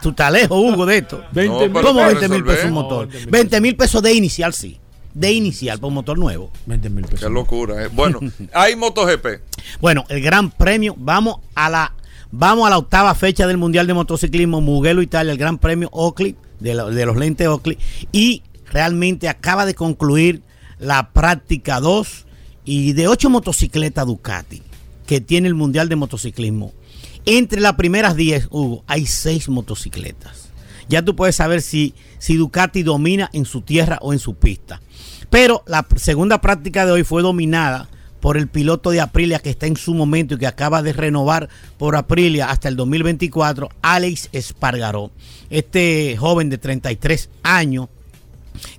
[0.01, 1.21] Tú estás lejos, Hugo, de esto.
[1.33, 3.07] 20 No, mil pero ¿Cómo para 20 mil pesos un motor?
[3.09, 4.79] 20.000 20 mil pesos de inicial, sí.
[5.13, 6.51] De inicial para un motor nuevo.
[6.65, 7.19] 20 mil pesos.
[7.21, 7.83] Qué locura.
[7.85, 7.89] eh.
[7.93, 8.19] Bueno,
[8.53, 9.25] hay MotoGP.
[9.79, 11.93] Bueno, el Gran Premio, vamos a la
[12.31, 16.35] vamos a la octava fecha del Mundial de Motociclismo Mugello Italia, el Gran Premio Oakley,
[16.59, 17.77] de, la- de los lentes Oakley,
[18.11, 18.41] y
[18.71, 20.41] realmente acaba de concluir
[20.79, 22.25] la práctica 2
[22.65, 24.63] y de 8 motocicletas Ducati
[25.05, 26.73] que tiene el Mundial de Motociclismo.
[27.25, 30.49] Entre las primeras 10, Hugo, hay 6 motocicletas.
[30.89, 34.81] Ya tú puedes saber si, si Ducati domina en su tierra o en su pista.
[35.29, 37.89] Pero la segunda práctica de hoy fue dominada
[38.23, 41.49] por el piloto de Aprilia que está en su momento y que acaba de renovar
[41.77, 45.11] por Aprilia hasta el 2024, Alex Espargaró.
[45.49, 47.89] Este joven de 33 años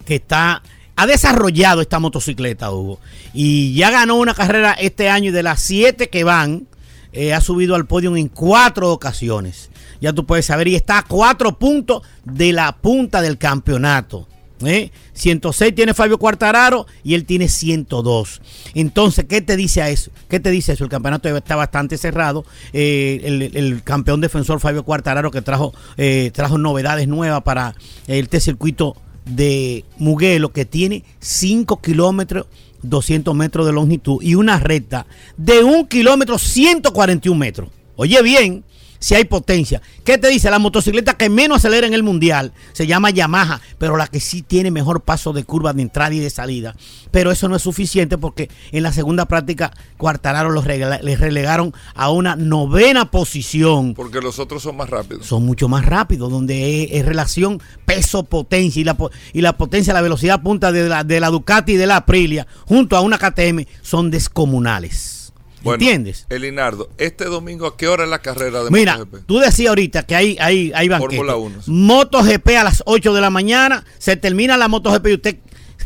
[0.07, 0.63] que está
[0.97, 3.01] ha desarrollado esta motocicleta, Hugo,
[3.33, 6.67] y ya ganó una carrera este año y de las siete que van,
[7.13, 9.71] eh, ha subido al podio en cuatro ocasiones.
[10.05, 14.29] Ya tú puedes saber, y está a cuatro puntos de la punta del campeonato.
[14.63, 14.91] ¿eh?
[15.15, 18.43] 106 tiene Fabio Quartararo y él tiene 102.
[18.75, 20.11] Entonces, ¿qué te dice a eso?
[20.29, 20.85] ¿Qué te dice eso?
[20.85, 22.45] El campeonato está bastante cerrado.
[22.75, 27.75] Eh, el, campeón defensor Fabio Quartararo que trajo, eh, trajo novedades nuevas para
[28.07, 32.45] este circuito de Mugello que tiene 5 kilómetros
[32.83, 35.07] 200 metros de longitud y una recta
[35.39, 37.71] de 1 kilómetro 141 metros.
[37.97, 38.65] Oye bien,
[39.05, 39.83] si hay potencia.
[40.03, 40.51] ¿Qué te dice?
[40.51, 44.41] La motocicleta que menos acelera en el mundial se llama Yamaha, pero la que sí
[44.41, 46.75] tiene mejor paso de curva de entrada y de salida.
[47.11, 52.11] Pero eso no es suficiente porque en la segunda práctica Cuartararo los les relegaron a
[52.11, 55.27] una novena posición Porque los otros son más rápidos.
[55.27, 58.97] son mucho más rápidos, donde es, es relación peso-potencia y la,
[59.35, 62.47] y la potencia, la velocidad punta de la, de la Ducati y de la Aprilia
[62.67, 65.24] junto a una KTM son descomunales.
[65.65, 66.27] Bueno, ¿Entiendes?
[66.29, 69.27] Elinardo, este domingo, ¿a qué hora es la carrera de Mira, MotoGP?
[69.27, 71.17] tú decías ahorita que hay, hay, hay banquete.
[71.17, 71.71] Fórmula uno, sí.
[71.71, 75.37] MotoGP a las 8 de la mañana, se termina la MotoGP y usted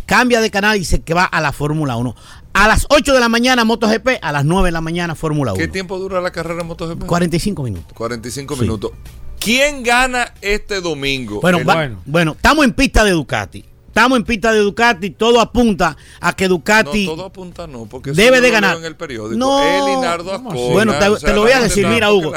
[0.07, 2.15] cambia de canal y se que va a la Fórmula 1.
[2.55, 5.59] A las 8 de la mañana MotoGP, a las 9 de la mañana Fórmula 1.
[5.61, 7.05] ¿Qué tiempo dura la carrera de MotoGP?
[7.07, 7.93] 45 minutos.
[7.95, 8.61] 45 Sí.
[8.63, 8.91] minutos.
[9.39, 11.41] ¿Quién gana este domingo?
[11.41, 12.03] Bueno, El- va- bueno.
[12.07, 13.65] bueno, estamos en pista de Ducati.
[13.89, 18.13] Estamos en pista de Ducati, todo apunta a que Ducati No, todo apunta no, porque
[18.13, 18.77] debe de ganar.
[18.77, 19.37] en el periódico.
[19.37, 19.59] No.
[20.73, 22.33] Bueno, te, o te sea, lo voy a decir, mira, Hugo.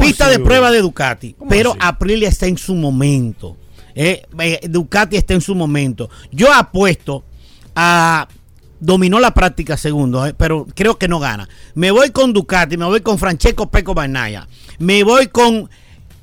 [0.00, 1.78] Pista de así, prueba de Ducati, ¿Cómo pero así?
[1.82, 3.56] Aprilia está en su momento.
[3.94, 6.10] Eh, eh, Ducati está en su momento.
[6.32, 7.24] Yo apuesto
[7.74, 8.26] a.
[8.80, 11.48] Dominó la práctica segundo, eh, pero creo que no gana.
[11.74, 14.46] Me voy con Ducati, me voy con Francesco Peco Bagnaia.
[14.78, 15.70] Me voy con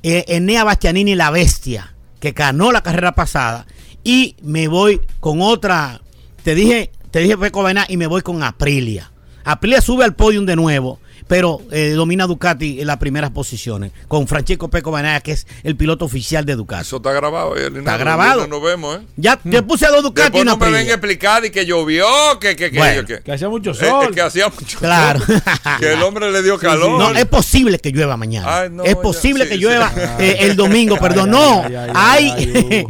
[0.04, 3.66] eh, Enea Bastianini, la bestia, que ganó la carrera pasada.
[4.04, 6.00] Y me voy con otra.
[6.42, 9.10] Te dije, te dije Peco Bagnaia y me voy con Aprilia.
[9.44, 14.28] Aprilia sube al podium de nuevo, pero eh, domina Ducati en las primeras posiciones, con
[14.28, 16.82] Francesco Peco Bagnaia, que es el piloto oficial de Ducati.
[16.82, 17.98] Eso está grabado, eh, Linardo.
[17.98, 18.46] grabado.
[18.46, 19.06] Nos vemos, ¿eh?
[19.16, 20.92] Ya te puse a dos Ducati y una no me a Aprilia.
[20.94, 22.04] explicar y que llovió,
[22.40, 24.06] que, que, que, Bueno, que, Que hacía mucho sol.
[24.10, 25.20] eh, que hacía mucho Claro.
[25.20, 25.42] sol,
[25.80, 26.98] que el hombre le dio calor.
[26.98, 28.60] No, es posible que llueva mañana.
[28.62, 29.60] Ay, no, es ya, posible sí, que sí.
[29.60, 31.30] llueva eh, el domingo, perdón.
[31.30, 32.88] ay, no, ay, ay, hay, ay, Hugo.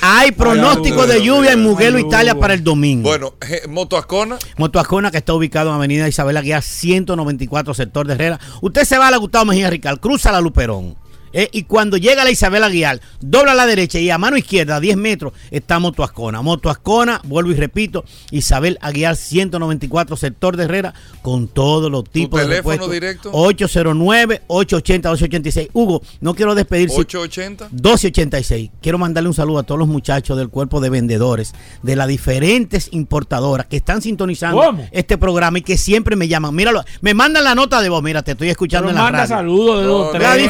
[0.00, 3.08] Hay pronóstico Ay, de lluvia en Mugello, Ay, Italia para el domingo.
[3.08, 8.06] Bueno, je- Moto Ascona, Moto Ascona, que está ubicado en Avenida Isabel Aguiar, 194, sector
[8.06, 8.40] de Herrera.
[8.60, 10.96] Usted se va a la Gustavo Mejía Rical, cruza la Luperón.
[11.34, 14.76] Eh, y cuando llega la Isabel Aguiar, dobla a la derecha y a mano izquierda,
[14.76, 16.40] a 10 metros, está Moto Ascona.
[16.40, 22.38] Moto Ascona, vuelvo y repito, Isabel Aguiar, 194, sector de Herrera, con todos los tipos
[22.40, 22.92] de teléfono repuestos.
[22.92, 23.32] directo?
[23.32, 25.70] 809-880-286.
[25.72, 27.68] Hugo, no quiero despedirse 880.
[27.70, 28.70] 1286.
[28.80, 32.88] Quiero mandarle un saludo a todos los muchachos del cuerpo de vendedores de las diferentes
[32.92, 34.88] importadoras que están sintonizando ¿Cómo?
[34.92, 36.54] este programa y que siempre me llaman.
[36.54, 38.02] Míralo, me mandan la nota de voz.
[38.02, 39.36] Mira, te estoy escuchando Pero en la manda radio.
[39.36, 40.22] saludos de no, tres.
[40.22, 40.42] La no,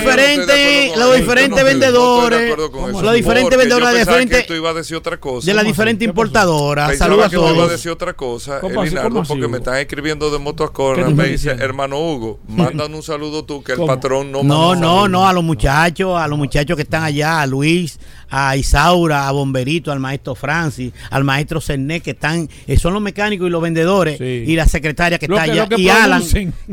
[0.75, 3.89] yo de diferente- los diferentes Yo de vendedores, acuerdo con ¿cómo eso, los diferentes vendedores,
[3.89, 5.47] yo pensaba diferentes- que tú ibas a decir otra cosa.
[5.47, 5.73] de las ¿Cómo así?
[5.73, 6.21] diferentes ¿Qué pasó?
[6.23, 6.89] importadoras.
[6.91, 7.71] Pensaba Saludos a que tú ibas a todos.
[7.71, 8.61] decir otra cosa.
[8.61, 11.05] Elinardo, ¿Cómo así, porque me están escribiendo de Moto ¿Qué Ascona.
[11.07, 14.87] tú Me dice, hermano Hugo, mandan un saludo tú, que el patrón no No, manda
[14.87, 17.99] no, no, a los muchachos, a los muchachos que están allá, a Luis,
[18.31, 23.03] a Isaura, a Bomberito, al maestro Francis, al maestro Cerné, que están, eh, son los
[23.03, 24.25] mecánicos y los vendedores, Sí.
[24.47, 26.23] y la secretaria que Lo está que- allá, y Alan,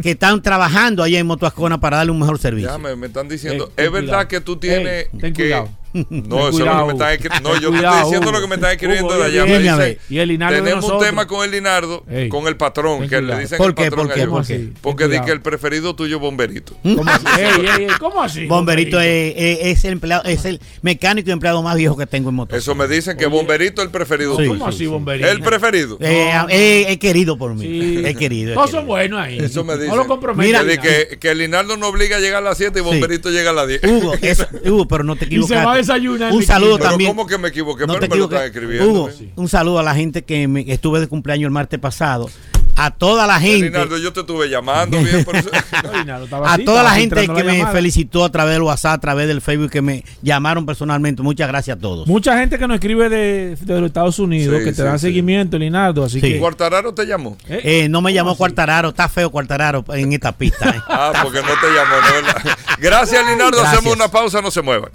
[0.02, 2.70] que están trabajando allá en Motoascona para darle un mejor servicio.
[2.72, 4.28] Ya me, me están diciendo, Ey, ten es verdad cuidado.
[4.28, 5.44] que tú tienes Ey, ten que...
[5.44, 5.70] cuidado.
[6.10, 7.10] No, eso es lo que me están Hugo.
[7.12, 7.50] escribiendo.
[7.50, 8.38] No, yo te cuidado, estoy diciendo Hugo.
[8.38, 9.46] lo que me están escribiendo Hugo, de allá.
[9.46, 13.08] Me y el Linardo de tenemos un tema con el Linardo, Ey, con el patrón,
[13.08, 13.84] que le dicen ¿Por el qué?
[13.90, 14.70] patrón ¿Por qué?
[14.82, 16.74] Porque di que el preferido tuyo es Bomberito.
[16.84, 17.26] ¿Cómo así?
[17.40, 18.46] Ey, ey, ey, ¿Cómo así?
[18.46, 22.30] Bomberito es, es- es el empleado, es el mecánico y empleado más viejo que tengo
[22.30, 22.56] en moto.
[22.56, 24.38] Eso me dicen que Bomberito es el preferido Sí.
[24.44, 24.52] tuyo.
[24.54, 25.28] ¿Cómo así, bomberito?
[25.30, 25.98] El preferido.
[26.02, 27.62] Eh, eh, es querido por mí.
[27.62, 27.82] Sí.
[28.12, 28.54] Es querido.
[28.56, 28.68] querido.
[28.68, 29.38] son buenos ahí.
[29.40, 29.98] Eso me No dicen.
[29.98, 30.66] lo comprometen.
[30.66, 33.54] Mira, Que, el Linardo no obliga a llegar a las 7 y Bomberito llega a
[33.54, 33.82] las 10.
[34.66, 35.81] Hugo, pero no te equivocaste.
[35.90, 36.78] Va a desayunar en Un saludo.
[36.78, 37.10] Pero también.
[37.12, 37.86] ¿cómo que me equivoqué?
[37.88, 38.90] No Pero te me lo escribiendo.
[38.90, 42.30] Hugo, un saludo a la gente que me, estuve de cumpleaños el martes pasado.
[42.78, 43.70] A toda la gente.
[44.02, 45.50] Yo te estuve llamando bien por eso.
[45.84, 47.72] No, Linardo, estaba A toda la gente que la me llamada.
[47.74, 51.22] felicitó a través del WhatsApp, a través del Facebook, que me llamaron personalmente.
[51.22, 52.08] Muchas gracias a todos.
[52.08, 55.00] Mucha gente que nos escribe de, de los Estados Unidos, Sí, que te sí, dan
[55.00, 55.08] sí.
[55.08, 56.04] seguimiento, Linardo.
[56.06, 56.34] Así Sí.
[56.34, 56.40] que.
[56.40, 57.36] Cuartararo te llamó.
[57.50, 57.62] ¿Eh?
[57.84, 58.38] Eh, no me ¿Cómo llamó así?
[58.38, 60.70] Cuartararo, está feo Cuartararo en esta pista.
[60.70, 60.82] eh.
[60.88, 62.52] Ah, porque no te llamó, ¿no?
[62.80, 63.58] Gracias, Linardo.
[63.58, 63.74] Gracias.
[63.80, 64.92] Hacemos una pausa, no se muevan.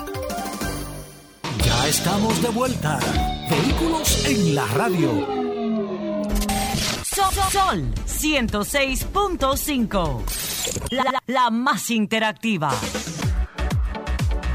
[1.87, 2.99] Ya estamos de vuelta.
[3.49, 5.25] Vehículos en la radio.
[7.15, 10.23] Sol, Sol 106.5.
[10.91, 12.75] La, la- la más interactiva.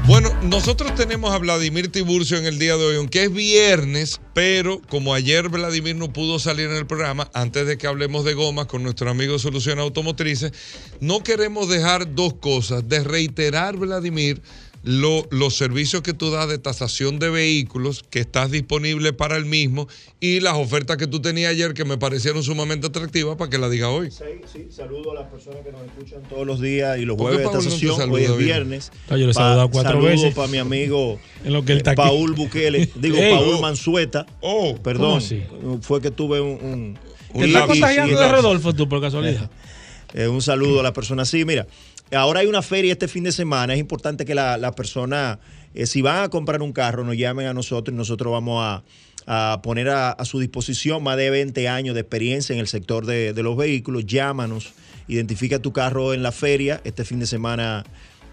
[0.04, 4.82] Bueno, nosotros tenemos a Vladimir Tiburcio en el día de hoy, aunque es viernes, pero
[4.90, 8.66] como ayer Vladimir no pudo salir en el programa, antes de que hablemos de gomas
[8.66, 10.52] con nuestro amigo Soluciones Automotrices,
[11.00, 14.42] no queremos dejar dos cosas, de reiterar, Vladimir,
[14.84, 19.44] lo- los servicios que tú das de tasación de vehículos, que estás disponible para el
[19.44, 19.86] mismo,
[20.20, 23.68] y las ofertas que tú tenías ayer que me parecieron sumamente atractivas para que la
[23.68, 24.10] diga hoy.
[24.10, 27.30] Sí, sí, saludo a las personas que nos escuchan todos los días y los ¿Por
[27.30, 27.96] qué jueves de no tasación.
[27.96, 28.92] saluda Hoy es viernes.
[29.08, 30.34] Ah, yo le he saludado cuatro saludo veces.
[30.34, 32.02] para mi amigo En lo que él está eh, aquí.
[32.02, 33.16] Paul Bukele, digo.
[33.18, 33.60] Paul Oh.
[33.60, 34.26] Mansueta.
[34.40, 35.42] Oh, ¿Cómo Perdón, así?
[35.82, 36.48] fue que tuve un...
[36.62, 36.98] un-
[37.34, 38.28] Un ¿Te estás contagiando de.
[38.28, 39.48] Rodolfo tú por casualidad?
[40.14, 41.28] eh, un saludo a las personas.
[41.28, 41.66] Sí, mira,
[42.14, 43.74] ahora hay una feria este fin de semana.
[43.74, 45.38] Es importante que la, la persona,
[45.74, 48.82] eh, si van a comprar un carro, nos llamen a nosotros y nosotros vamos a,
[49.26, 53.06] a poner a, a su disposición más de 20 años de experiencia en el sector
[53.06, 54.06] de, de los vehículos.
[54.06, 54.72] Llámanos,
[55.08, 57.84] identifica tu carro en la feria este fin de semana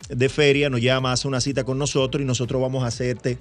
[0.09, 3.37] de feria, nos llama, hace una cita con nosotros y nosotros vamos a hacerte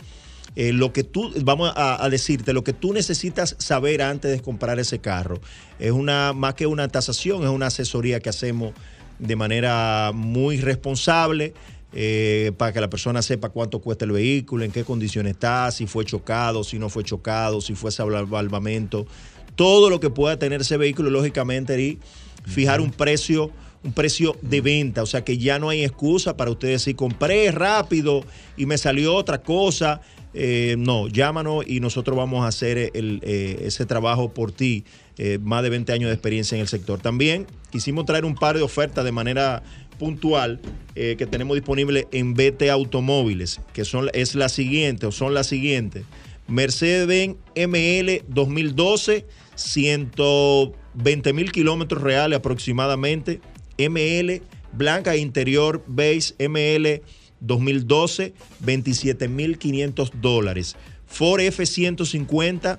[0.55, 4.41] eh, lo que tú, vamos a, a decirte lo que tú necesitas saber antes de
[4.41, 5.41] comprar ese carro.
[5.79, 8.73] Es una, más que una tasación, es una asesoría que hacemos
[9.19, 11.55] de manera muy responsable.
[11.95, 15.87] eh, para que la persona sepa cuánto cuesta el vehículo, en qué condiciones está, si
[15.87, 19.07] fue chocado, si no fue chocado, si fue salvamento,
[19.57, 21.99] todo lo que pueda tener ese vehículo, lógicamente, y
[22.45, 23.51] fijar un precio
[23.85, 27.51] un precio de venta, o sea que ya no hay excusa para usted decir compré
[27.53, 28.25] rápido
[28.57, 30.01] y me salió otra cosa.
[30.35, 34.85] eh, no, llámanos y nosotros vamos a hacer eh, ese trabajo por ti.
[35.19, 37.01] Eh, más de 20 años de experiencia en el sector.
[37.01, 39.63] También quisimos traer un par de ofertas de manera
[39.99, 40.61] puntual
[40.95, 45.49] eh, que tenemos disponible en BT Automóviles, que son, es la siguiente o son las
[45.49, 46.05] siguientes.
[46.47, 53.41] Mercedes-Benz ML 2012, 120 mil kilómetros reales aproximadamente.
[53.77, 54.41] ML
[54.73, 57.03] blanca interior base ML
[57.41, 60.77] 2012, 27 mil 500 dólares.
[61.07, 62.79] Ford F-150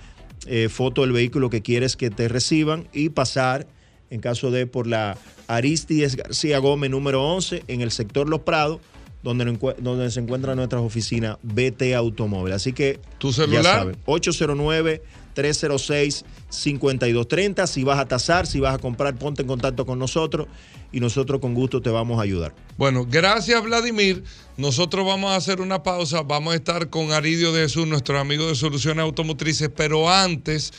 [0.46, 3.66] eh, foto del vehículo que quieres que te reciban y pasar,
[4.08, 5.18] en caso de, por la
[5.48, 8.80] Aristides García Gómez número 11 en el sector Los Prados,
[9.22, 9.44] donde,
[9.78, 12.54] donde se encuentran nuestras oficinas BT Automóvil.
[12.54, 13.00] Así que.
[13.18, 13.94] ¿Tu celular?
[14.06, 15.02] 809
[15.40, 17.66] 306-5230.
[17.66, 20.46] Si vas a tasar, si vas a comprar, ponte en contacto con nosotros
[20.92, 22.54] y nosotros con gusto te vamos a ayudar.
[22.76, 24.22] Bueno, gracias Vladimir.
[24.56, 26.22] Nosotros vamos a hacer una pausa.
[26.22, 30.72] Vamos a estar con Aridio de Jesús, nuestro amigo de Soluciones Automotrices, pero antes...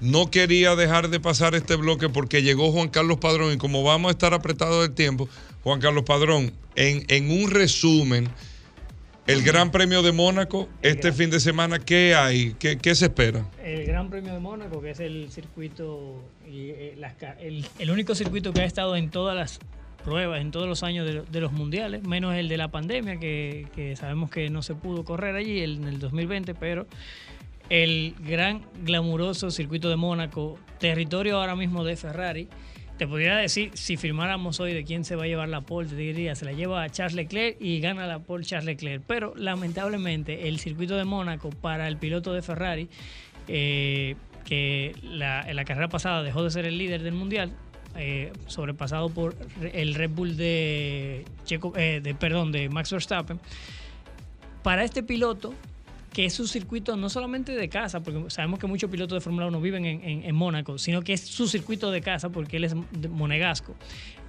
[0.00, 4.10] No quería dejar de pasar este bloque porque llegó Juan Carlos Padrón y como vamos
[4.10, 5.28] a estar apretados del tiempo,
[5.64, 8.28] Juan Carlos Padrón, en, en un resumen,
[9.28, 12.54] el Gran Premio de Mónaco, este fin de semana, ¿qué hay?
[12.58, 13.46] ¿Qué, qué se espera?
[13.62, 18.14] El Gran Premio de Mónaco, que es el circuito, y, eh, las el, el único
[18.14, 19.60] circuito que ha estado en todas las
[20.02, 23.18] pruebas, en todos los años de, lo- de los mundiales, menos el de la pandemia,
[23.18, 26.86] que, que sabemos que no se pudo correr allí el- en el 2020, pero
[27.68, 32.48] el gran glamuroso circuito de Mónaco, territorio ahora mismo de Ferrari.
[32.98, 35.94] Te podría decir, si firmáramos hoy de quién se va a llevar la pole, te
[35.94, 39.04] diría, se la lleva a Charles Leclerc y gana la pole Charles Leclerc.
[39.06, 42.88] Pero lamentablemente el circuito de Mónaco para el piloto de Ferrari,
[43.46, 45.18] eh, que en
[45.56, 47.52] la carrera pasada dejó de ser el líder del mundial,
[48.00, 49.34] eh, sobrepasado por
[49.72, 53.40] el Red Bull eh, de, perdón, de Max Verstappen,
[54.62, 55.54] para este piloto,
[56.18, 59.46] que es su circuito no solamente de casa, porque sabemos que muchos pilotos de Fórmula
[59.46, 62.64] 1 viven en, en- en Mónaco, sino que es su circuito de casa porque él
[62.64, 62.74] es
[63.08, 63.76] monegasco.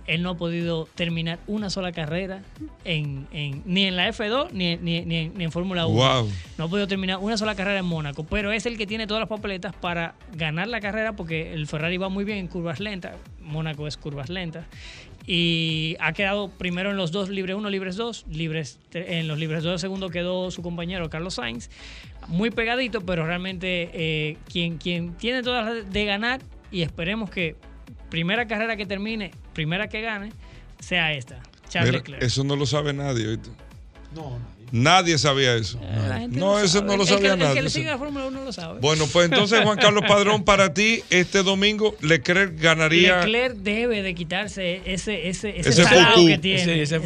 [0.06, 2.44] Él no ha podido terminar una sola carrera
[2.86, 3.26] en,
[3.66, 5.96] ni en la F2 ni, ni- ni en, ni en Fórmula 1.
[6.22, 6.30] Wow.
[6.60, 9.22] No ha podido terminar una sola carrera en Mónaco, pero es el que tiene todas
[9.22, 13.16] las papeletas para ganar la carrera porque el Ferrari va muy bien en curvas lentas.
[13.42, 14.68] Mónaco es curvas lentas.
[15.32, 18.26] Y ha quedado primero en los dos, libre 1, libres 2.
[18.32, 21.70] Libres, en los libres 2 segundo quedó su compañero Carlos Sainz.
[22.30, 27.56] Muy pegadito, pero realmente eh, quien, quien tiene todas las de ganar y esperemos que
[28.10, 30.32] primera carrera que termine, primera que gane,
[30.80, 31.44] sea esta.
[31.70, 32.24] Charles Mira, Leclerc.
[32.24, 33.28] eso no lo sabe nadie.
[33.28, 33.52] ¿oíste?
[34.72, 35.80] Nadie sabía eso.
[35.80, 36.86] Gente No, eso sabe.
[36.88, 37.62] no lo El que- sabía el que, nadie.
[37.62, 38.80] le sigue a la Fórmula 1 lo sabe.
[38.80, 43.18] Bueno, pues entonces, Juan Carlos Padrón, para ti, este domingo, Leclerc ganaría.
[43.26, 46.28] Leclerc debe de quitarse ese ese ese, Ese salado fucú.
[46.28, 47.00] que tiene, Ese- ese,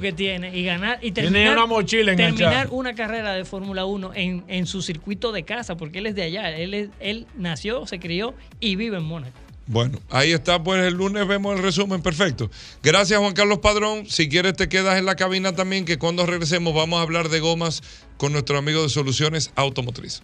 [0.00, 2.50] que tiene y ganar y Tiene terminar una mochila enganchada.
[2.50, 6.14] terminar una carrera de Fórmula 1 en, en su circuito de casa porque él es
[6.14, 9.32] de allá, él es- él nació, se crió y vive en Mónaco.
[9.70, 12.50] Bueno, ahí está, pues el lunes vemos el resumen, perfecto.
[12.82, 14.04] Gracias, Juan Carlos Padrón.
[14.08, 17.38] Si quieres, te quedas en la cabina también, que cuando regresemos vamos a hablar de
[17.38, 17.80] gomas
[18.16, 20.22] con nuestro amigo de Soluciones Automotriz.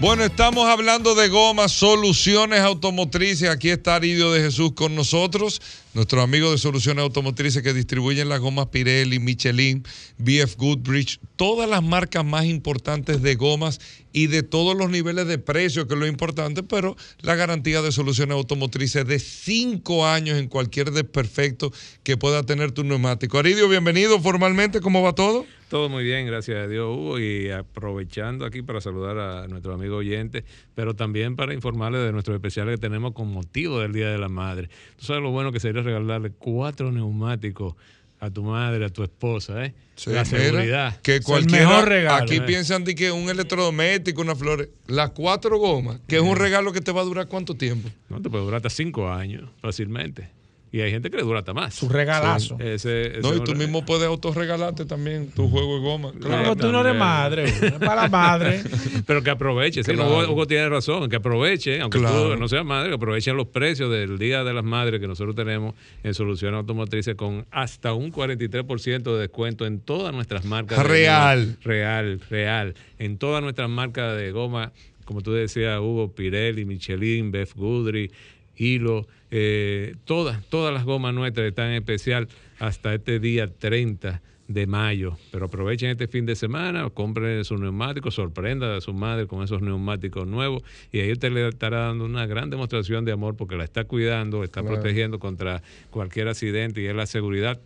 [0.00, 3.50] Bueno, estamos hablando de gomas, soluciones automotrices.
[3.50, 5.60] Aquí está Aridio de Jesús con nosotros,
[5.92, 9.84] nuestro amigo de Soluciones Automotrices que distribuyen las gomas Pirelli, Michelin,
[10.16, 13.78] BF Goodrich, todas las marcas más importantes de gomas
[14.10, 17.92] y de todos los niveles de precio, que es lo importante, pero la garantía de
[17.92, 21.74] Soluciones Automotrices de cinco años en cualquier desperfecto
[22.04, 23.38] que pueda tener tu neumático.
[23.38, 25.44] Aridio, bienvenido formalmente, ¿cómo va todo?
[25.70, 29.98] Todo muy bien, gracias a Dios, Hugo, y aprovechando aquí para saludar a nuestro amigo
[29.98, 30.44] oyente,
[30.74, 34.28] pero también para informarle de nuestros especiales que tenemos con motivo del Día de la
[34.28, 34.68] Madre.
[34.96, 37.76] Tú sabes lo bueno que sería regalarle cuatro neumáticos
[38.18, 39.72] a tu madre, a tu esposa, ¿eh?
[39.94, 41.00] Sí, la mira, seguridad.
[41.02, 42.42] que mejor regalo, aquí eh.
[42.42, 46.80] piensan de que un electrodoméstico, una flores, las cuatro gomas, que es un regalo que
[46.80, 47.88] te va a durar cuánto tiempo.
[48.08, 50.39] No, te puede durar hasta cinco años, fácilmente.
[50.72, 51.74] Y hay gente que le dura hasta más.
[51.74, 52.56] Su regalazo.
[52.60, 56.12] Ese- ese No, y tú mismo puedes autorregalarte también tu juego de goma.
[56.12, 56.56] Claro, Claro.
[56.56, 58.62] tú no eres madre, es para la madre.
[59.06, 60.08] Pero que aproveche, sí, Claro.
[60.10, 62.30] Hugo, Hugo tiene razón, que aproveche, aunque Claro.
[62.34, 65.34] tú no seas madre, que aprovechen los precios del Día de las Madres que nosotros
[65.34, 70.78] tenemos en Soluciones Automotrices con hasta un 43% de descuento en todas nuestras marcas.
[70.78, 71.44] de Real.
[71.46, 71.56] goma.
[71.64, 72.74] Real, real.
[72.98, 74.72] En todas nuestras marcas de goma,
[75.04, 78.12] como tú decías, Hugo, Pirelli, Michelin, Beth Goodrich,
[78.60, 84.66] Hilo, eh, todas, todas las gomas nuestras están en especial hasta este día 30 de
[84.66, 85.16] mayo.
[85.30, 89.62] Pero aprovechen este fin de semana, compren sus neumáticos, sorprenda a su madre con esos
[89.62, 93.64] neumáticos nuevos y ahí usted le estará dando una gran demostración de amor porque la
[93.64, 97.58] está cuidando, está protegiendo contra cualquier accidente y es la seguridad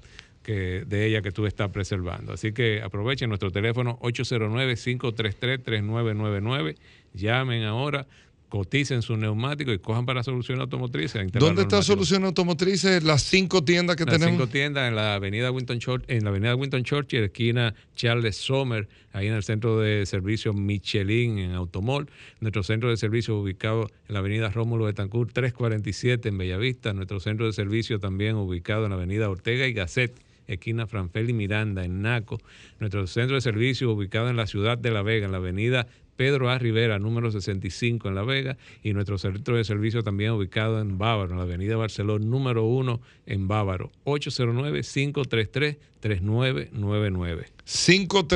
[0.44, 2.34] que, de ella que tú estás preservando.
[2.34, 6.76] Así que aprovechen nuestro teléfono 809-533-3999,
[7.14, 8.06] llamen ahora,
[8.54, 11.16] coticen su neumático y cojan para Solución Automotriz.
[11.16, 11.86] a instalar ¿Dónde está neumáticos.
[11.86, 13.02] Solución Automotrices?
[13.02, 14.36] Las cinco tiendas que Las tenemos.
[14.36, 18.86] cinco tiendas en la avenida Winton Church, en la avenida Winton Churchill, esquina Charles Sommer,
[19.12, 22.08] ahí en el centro de servicio Michelin en Automol.
[22.38, 26.92] Nuestro centro de servicio ubicado en la avenida Rómulo Betancourt 347 en Bellavista.
[26.92, 30.14] Nuestro centro de servicio también ubicado en la avenida Ortega y Gasset
[30.46, 32.40] esquina Franfeli Miranda, en Naco.
[32.78, 35.86] Nuestro centro de servicio ubicado en la ciudad de La Vega, en la avenida
[36.16, 36.58] Pedro A.
[36.58, 41.32] Rivera, número 65 en La Vega, y nuestro centro de servicio también ubicado en Bávaro,
[41.32, 45.76] en la avenida Barcelona, número 1 en Bávaro, 809-533-3999.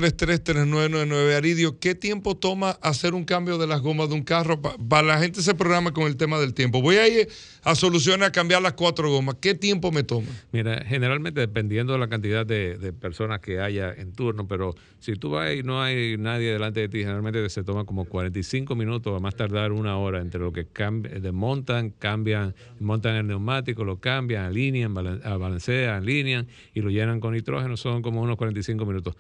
[0.09, 1.37] 533-3999.
[1.37, 4.61] Aridio, ¿qué tiempo toma hacer un cambio de las gomas de un carro?
[4.63, 6.81] Pa- Para la gente se programa con el tema del tiempo.
[6.81, 7.29] Voy a ir
[7.63, 9.37] a solucionar a cambiar las cuatro gomas.
[9.41, 10.29] ¿Qué tiempo me toma?
[10.53, 15.13] Mira, generalmente dependiendo de la cantidad de, de personas que haya en turno, pero si
[15.15, 19.15] tú vas y no hay nadie delante de ti, generalmente se toma como 45 minutos,
[19.15, 24.01] a más tardar una hora entre lo que cambi- desmontan, cambian, montan el neumático, lo
[24.01, 29.15] cambian, alinean, balan- balancean, alinean y lo llenan con nitrógeno, son como unos 45 minutos.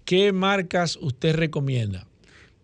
[0.05, 2.07] ¿Qué marcas usted recomienda?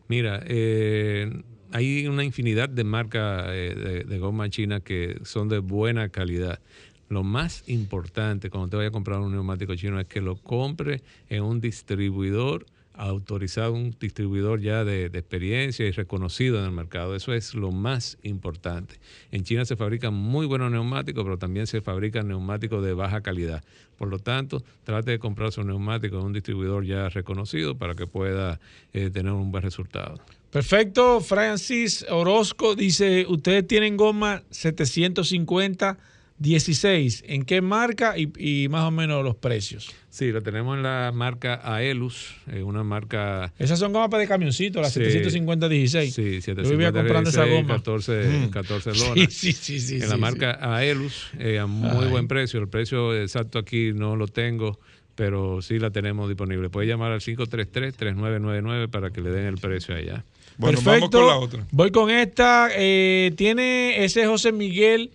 [0.07, 6.11] Mira, eh, hay una infinidad de marcas eh, de, goma china que son de buena
[6.11, 6.61] calidad.
[7.09, 11.03] Lo más importante cuando te vaya a comprar un neumático chino es que lo compre
[11.31, 17.15] en un distribuidor autorizado, un distribuidor ya de, de experiencia y reconocido en el mercado.
[17.15, 18.97] Eso es lo más importante.
[19.31, 23.63] En China se fabrican muy buenos neumáticos, pero también se fabrican neumáticos de baja calidad.
[23.99, 28.07] Por lo tanto, trate de comprar su neumático en un distribuidor ya reconocido para que
[28.07, 28.61] pueda
[28.93, 30.21] eh, tener un buen resultado.
[30.51, 35.99] Perfecto, Francis Orozco dice, ustedes tienen goma 750
[36.39, 37.25] 16.
[37.27, 39.91] ¿En qué marca y, y más o menos los precios?
[40.11, 43.53] Sí, lo tenemos en la marca Aelus, eh, una marca...
[43.59, 45.01] Esas son gomas para de camioncito, las Sí.
[45.01, 46.15] 750 16.
[46.15, 47.75] Sí, Yo 750 vivía comprando esa 16, goma.
[47.77, 48.13] 14,
[48.47, 48.51] Mm.
[48.51, 49.33] 14 Sí, lonas.
[49.33, 50.21] sí, sí, sí, En sí, la sí.
[50.21, 52.11] marca Aelus, eh, a muy Ay.
[52.11, 52.61] buen precio.
[52.61, 54.79] El precio exacto aquí no lo tengo,
[55.15, 56.69] pero sí la tenemos disponible.
[56.71, 60.25] Puede llamar al 533-3999 para que le den el precio allá.
[60.61, 61.49] Perfecto.
[61.71, 62.69] Voy con esta.
[62.75, 65.11] eh, tiene ese José Miguel,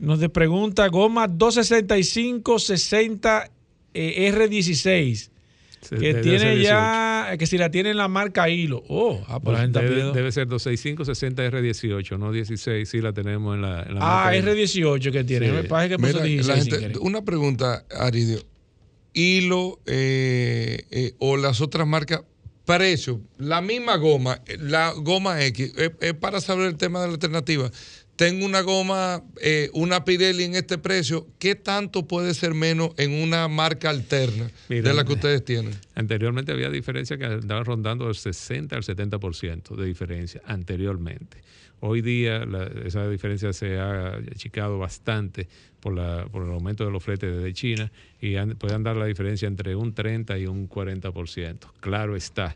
[0.00, 3.50] nos de pregunta, goma 265 60
[3.94, 5.30] eh, R16.
[5.88, 8.82] Que debe tiene ya, que si la tiene en la marca Hilo.
[8.88, 12.86] Oh, ah, pues la gente debe, debe ser 265-60R18, no 16.
[12.88, 15.46] Sí la tenemos en la, en la Ah, marca R18 que tiene.
[15.46, 15.52] Sí.
[15.52, 16.98] Me parece que puso Mira, 16 la sin gente- querer.
[17.00, 18.40] una pregunta, Aridio.
[19.14, 22.22] Hilo eh, eh, o las otras marcas,
[22.64, 27.08] precio, la misma goma, eh, la goma X, es, es para saber el tema de
[27.08, 27.70] la alternativa.
[28.20, 33.12] Tengo una goma, eh, una Pirelli en este precio, ¿qué tanto puede ser menos en
[33.12, 35.72] una marca alterna Mira, de la que ustedes tienen?
[35.94, 41.38] Anteriormente había diferencias que andaban rondando el 60 al 70% de diferencia anteriormente.
[41.80, 45.48] Hoy día la- esa diferencia se ha achicado bastante
[45.80, 47.90] por, la, por el aumento de los fletes desde China
[48.20, 51.72] y han- puede andar la diferencia entre un 30 y un 40%.
[51.80, 52.54] Claro está,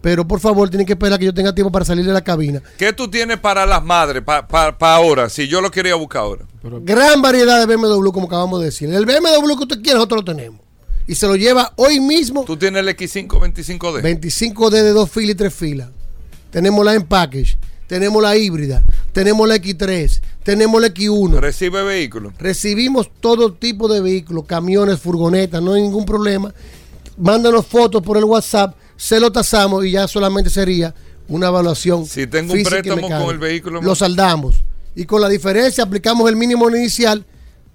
[0.00, 2.62] pero por favor tienen que esperar que yo tenga tiempo para salir de la cabina.
[2.76, 5.28] ¿Qué tú tienes para las madres, para ahora?
[5.28, 6.44] Si yo lo quería buscar ahora.
[6.82, 8.92] Gran variedad de BMW, como acabamos de decir.
[8.92, 10.60] El BMW que usted quiere, nosotros lo tenemos.
[11.06, 12.44] Y se lo lleva hoy mismo.
[12.44, 14.02] Tú tienes el X5 25D.
[14.02, 15.88] 25D de dos filas y tres filas.
[16.50, 17.56] Tenemos la en package.
[17.86, 18.84] Tenemos la híbrida.
[19.12, 20.20] Tenemos la X3.
[20.48, 21.40] Tenemos el X1.
[21.40, 22.32] Recibe vehículos.
[22.38, 26.54] Recibimos todo tipo de vehículos, camiones, furgonetas, no hay ningún problema.
[27.18, 30.94] Mándanos fotos por el WhatsApp, se lo tasamos y ya solamente sería
[31.28, 32.06] una evaluación.
[32.06, 34.64] Si tengo un préstamo con el vehículo, Lo saldamos.
[34.94, 37.26] Y con la diferencia aplicamos el mínimo inicial.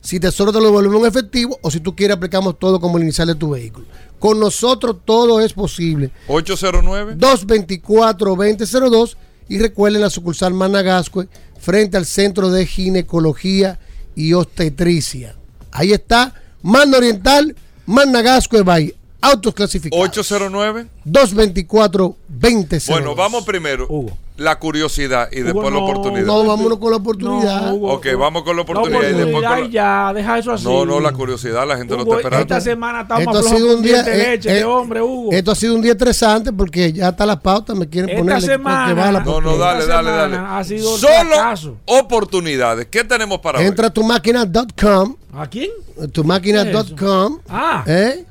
[0.02, 2.98] Si te solo te lo devolvemos en efectivo o si tú quieres aplicamos todo como
[2.98, 3.86] el inicial de tu vehículo.
[4.18, 6.10] Con nosotros todo es posible.
[6.28, 7.18] 809.
[7.20, 9.16] 224-2002
[9.48, 11.28] y recuerden la sucursal Managascue
[11.64, 13.80] frente al Centro de Ginecología
[14.16, 15.38] y Obstetricia.
[15.72, 17.56] Ahí está, Manda Oriental,
[17.86, 18.94] Managascue by
[19.24, 20.06] Autos Clasificados.
[20.10, 20.88] 809.
[21.06, 22.88] 224-2002.
[22.90, 23.88] Bueno, vamos primero.
[24.36, 26.26] La curiosidad y después la no, oportunidad.
[26.26, 27.72] No, vámonos con la oportunidad.
[27.72, 30.56] ok, vamos con la La oportunidad y después con y ya, deja eso la...
[30.56, 30.64] así.
[30.66, 32.56] No, no, la curiosidad, la gente lo Hugo, está esperando.
[32.56, 35.32] esta semana estamos Esto ha más sido un día, eh, leche, eh, de hombre, Hugo.
[35.32, 38.42] Esto ha sido un día estresante porque ya está la pauta, me quieren Esta poner
[38.42, 40.36] semana- No, no, dale, dale, dale.
[40.38, 41.78] ha sido Solo fracaso.
[41.86, 42.88] oportunidades.
[42.90, 43.66] ¿Qué tenemos para hoy?
[43.66, 45.16] Entra a tumáquina.com.
[45.36, 45.70] ¿A quién?
[46.12, 47.38] Tumáquina.com.
[47.48, 47.84] Ah.
[47.86, 48.26] ¿eh?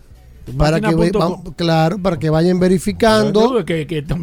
[0.56, 1.12] Para que,
[1.56, 4.14] claro, para que vayan verificando, Que, que este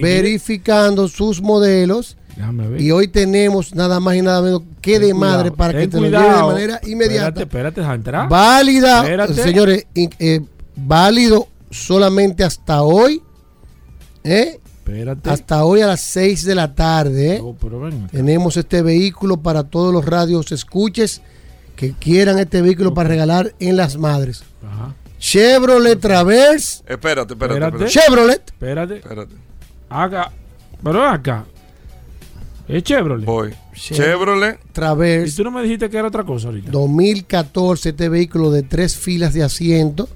[0.00, 2.16] verificando sus modelos.
[2.36, 2.80] Ver.
[2.80, 6.08] Y hoy tenemos nada más y nada menos que de madre para que te lo
[6.08, 7.42] lleve de manera inmediata.
[7.42, 8.28] Espérate, espérate.
[8.28, 9.34] Válida, Espérate.
[9.34, 10.40] señores, eh,
[10.74, 13.22] válido solamente hasta hoy.
[14.24, 14.60] ¿eh?
[14.78, 15.30] Espérate.
[15.30, 17.36] Hasta hoy a las 6 de la tarde.
[17.36, 17.42] ¿eh?
[18.10, 21.22] Tenemos este vehículo para todos los radios escuches
[21.76, 24.42] que quieran este vehículo para regalar en las madres.
[24.64, 24.94] Ajá.
[25.18, 26.82] Chevrolet Traverse.
[26.86, 27.54] Espérate, espérate.
[27.54, 27.84] Espérate.
[27.84, 27.90] espérate.
[27.92, 28.42] Chevrolet.
[28.46, 28.96] Espérate.
[28.96, 29.34] Espérate.
[29.88, 30.32] Acá.
[30.82, 31.44] Pero acá.
[32.68, 33.26] Es Chevrolet.
[33.26, 33.54] Voy.
[33.74, 34.58] Chevrolet.
[34.64, 36.70] Y Traverse tú no me dijiste que era otra cosa ahorita.
[36.70, 37.90] 2014.
[37.90, 40.08] Este vehículo de tres filas de asiento.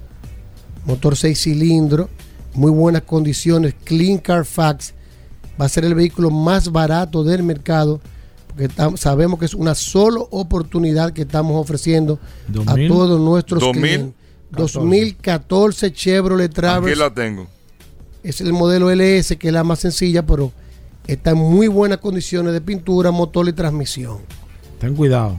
[0.85, 2.07] Motor 6 cilindros.
[2.53, 3.75] Muy buenas condiciones.
[3.83, 4.93] Clean Carfax.
[5.59, 7.99] Va a ser el vehículo más barato del mercado.
[8.47, 12.19] Porque sabemos que es una solo oportunidad que estamos ofreciendo
[12.49, 12.87] a 2000.
[12.87, 13.81] todos nuestros 2000.
[13.81, 14.18] clientes.
[14.51, 16.95] 2014 Chevrolet Aquí Traverse.
[16.99, 17.47] la tengo.
[18.23, 20.51] Es el modelo LS, que es la más sencilla, pero
[21.07, 24.17] está en muy buenas condiciones de pintura, motor y transmisión.
[24.79, 25.37] Ten cuidado.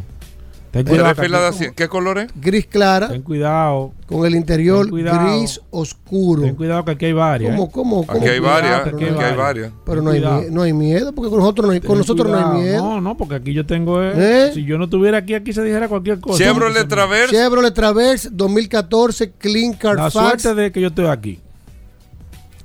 [0.71, 1.53] Ten cuidado.
[1.75, 2.31] ¿Qué color es?
[2.41, 3.91] Gris clara, Ten cuidado.
[4.07, 6.43] con el interior gris oscuro.
[6.43, 7.51] Ten cuidado que aquí hay varias.
[7.57, 7.71] ¿Cómo, ¿eh?
[7.73, 8.19] cómo, cómo?
[8.21, 8.83] Aquí hay varias.
[8.85, 9.73] pero Aquí no- hay varias.
[9.85, 12.63] Pero no hay, no hay miedo, porque con nosotros no hay, con nosotros no hay
[12.63, 12.83] miedo.
[12.85, 14.01] No, no, porque aquí yo tengo.
[14.01, 14.51] eh, ¿Eh?
[14.55, 16.39] Si yo no estuviera aquí, aquí se dijera cualquier cosa.
[16.39, 17.35] Chevrolet Traverse.
[17.35, 20.13] Chevrolet Traverse 2014 Clean La Carfax.
[20.13, 21.41] suerte de que yo estoy aquí.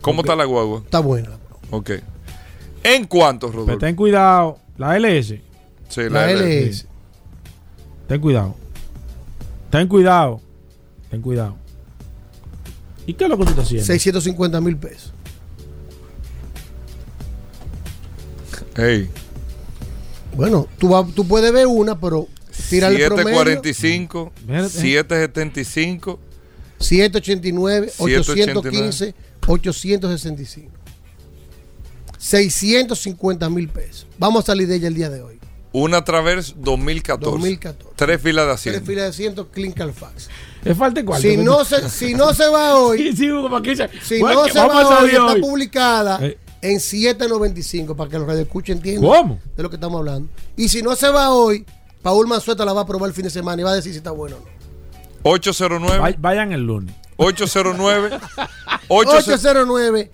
[0.02, 0.82] ¿Cómo está la guagua?
[0.86, 1.30] Está buena.
[1.72, 1.90] Ok.
[2.84, 3.80] ¿En cuántos, Pero Rodolfo?
[3.80, 4.60] ten cuidado.
[4.78, 5.42] La LS.
[5.90, 6.86] Sí, La LS.
[8.08, 8.56] Ten cuidado.
[9.72, 10.42] Ten cuidado.
[11.10, 11.56] Ten cuidado.
[13.08, 13.86] ¿Y qué es lo que tú estás haciendo?
[13.86, 15.12] 650 mil pesos.
[18.76, 19.10] Hey.
[20.36, 22.28] Bueno, tú, va- tú puedes ver una, pero
[22.70, 23.30] tira el promedio.
[23.40, 24.70] 745, Espérate.
[24.70, 26.20] 775.
[26.80, 29.16] 789, 815,
[29.48, 30.72] 865.
[32.18, 34.08] 650 mil pesos.
[34.18, 35.35] Vamos a salir de ella el día de hoy.
[35.78, 37.32] Una Traverse 2014.
[37.32, 37.90] 2014.
[37.96, 38.86] Tres filas de Tres asiento.
[38.86, 40.30] filas de asiento, Clean Carfax.
[40.64, 41.28] Es falta cuarto.
[41.28, 44.22] Si no, se, si no se va hoy, Sí, sí, Hugo, para que se- si
[44.22, 45.42] no que se va hoy, salir está hoy.
[45.42, 46.38] publicada Eh.
[46.62, 49.40] en 7.95 para que los radioescuchos entiendan ¿Cómo?
[49.56, 50.30] de lo que estamos hablando.
[50.56, 51.66] Y si no se va hoy,
[52.02, 53.98] Paul Manzueta la va a probar el fin de semana y va a decir si
[53.98, 54.46] está bueno o no.
[55.24, 56.00] 809.
[56.00, 56.96] Vay- Vayan el lunes.
[57.18, 58.18] 809.
[58.88, 60.12] 809.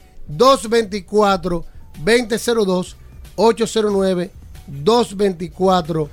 [4.72, 6.10] 809-224-2002.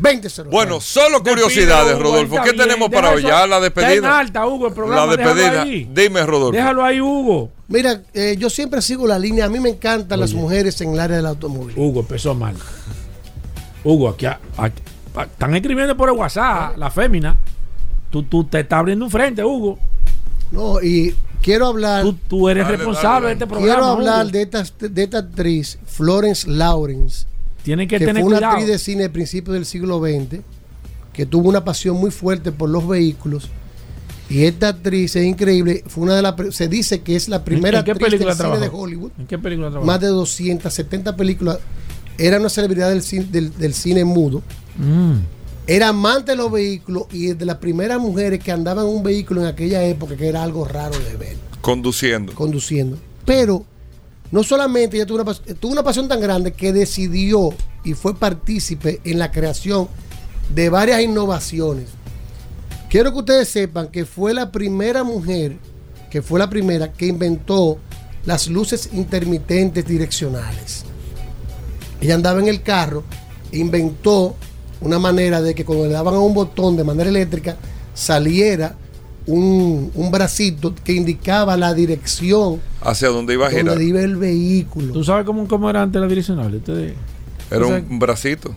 [0.00, 0.50] 809-224-2002.
[0.50, 2.36] Bueno, solo curiosidades, Hugo, Rodolfo.
[2.36, 2.56] ¿Qué bien.
[2.56, 3.22] tenemos para hoy?
[3.22, 4.18] Ya la Está en despedida.
[4.18, 5.06] alta, Hugo, el programa.
[5.06, 5.62] La despedida.
[5.62, 5.88] ahí.
[5.94, 6.52] Dime, Rodolfo.
[6.56, 7.50] Déjalo ahí, Hugo.
[7.68, 9.44] Mira, eh, yo siempre sigo la línea.
[9.46, 11.74] A mí me encantan las mujeres en el área del automóvil.
[11.76, 12.54] Hugo empezó mal.
[13.84, 14.82] Hugo, aquí, aquí-
[15.20, 17.36] están escribiendo por el WhatsApp, la fémina.
[18.10, 19.78] Tú, tú te estás abriendo un frente, Hugo.
[20.52, 22.02] No, y quiero hablar.
[22.02, 23.72] Tú, tú eres Dale, responsable dale, de este programa.
[23.74, 24.32] Quiero hablar Hugo.
[24.32, 27.26] de esta, de esta actriz, Florence Lawrence,
[27.62, 28.52] Tienen que, que tener fue una cuidado.
[28.54, 30.40] actriz de cine de principios del siglo XX,
[31.12, 33.48] que tuvo una pasión muy fuerte por los vehículos.
[34.28, 35.84] Y esta actriz es increíble.
[35.86, 36.34] Fue una de las.
[36.54, 38.68] Se dice que es la primera ¿En qué actriz película del cine de?
[38.72, 39.10] Hollywood.
[39.18, 39.86] ¿En qué película trabajó?
[39.86, 41.58] Más de 270 películas.
[42.18, 44.42] Era una celebridad del cine, del, del cine mudo.
[44.78, 45.16] Mm.
[45.66, 49.42] Era amante de los vehículos y de las primeras mujeres que andaban en un vehículo
[49.42, 52.34] en aquella época, que era algo raro de ver, Conduciendo.
[52.34, 52.98] conduciendo.
[53.24, 53.64] Pero
[54.32, 57.54] no solamente ella tuvo una, pas- tuvo una pasión tan grande que decidió
[57.84, 59.88] y fue partícipe en la creación
[60.54, 61.90] de varias innovaciones.
[62.90, 65.56] Quiero que ustedes sepan que fue la primera mujer,
[66.10, 67.78] que fue la primera que inventó
[68.24, 70.84] las luces intermitentes direccionales.
[72.00, 73.04] Ella andaba en el carro,
[73.52, 74.34] inventó
[74.80, 77.56] una manera de que cuando le daban a un botón de manera eléctrica
[77.94, 78.76] saliera
[79.26, 83.66] un, un bracito que indicaba la dirección Hacia donde iba a girar.
[83.66, 84.92] donde iba el vehículo.
[84.92, 86.54] ¿Tú sabes cómo, cómo era antes la direccional?
[86.54, 86.94] Ustedes-
[87.50, 88.52] Era un bracito.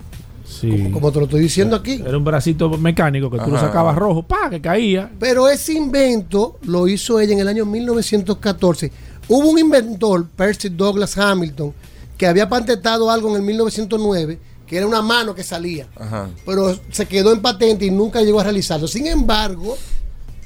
[0.47, 0.89] Sí.
[0.93, 2.01] Como te lo estoy diciendo aquí.
[2.05, 3.67] Era un bracito mecánico que tú lo Ajá.
[3.67, 5.11] sacabas rojo, pa, que caía.
[5.19, 8.91] Pero ese invento lo hizo ella en el año 1914.
[9.27, 11.73] Hubo un inventor, Percy Douglas Hamilton,
[12.17, 15.87] que había patentado algo en el 1909, que era una mano que salía.
[15.99, 16.29] Ajá.
[16.45, 18.87] Pero se quedó en patente y nunca llegó a realizarlo.
[18.87, 19.75] Sin embargo,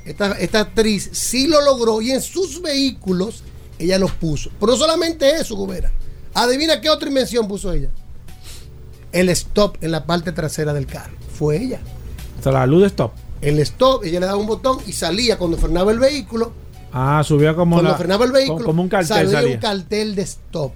[0.09, 3.43] esta, esta actriz sí lo logró y en sus vehículos
[3.77, 4.49] ella los puso.
[4.59, 5.91] Pero no solamente eso, Gubera.
[6.33, 7.89] Adivina qué otra invención puso ella.
[9.11, 11.13] El stop en la parte trasera del carro.
[11.33, 11.79] Fue ella.
[12.45, 13.11] La luz de stop.
[13.41, 16.51] El stop, ella le daba un botón y salía cuando frenaba el vehículo.
[16.91, 19.55] Ah, subía como Cuando la- frenaba el vehículo, como, como un cartel salía salía.
[19.55, 20.71] un cartel de stop.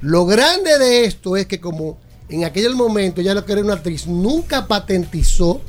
[0.00, 1.98] Lo grande de esto es que como
[2.28, 5.60] en aquel momento ya lo que era una actriz, nunca patentizó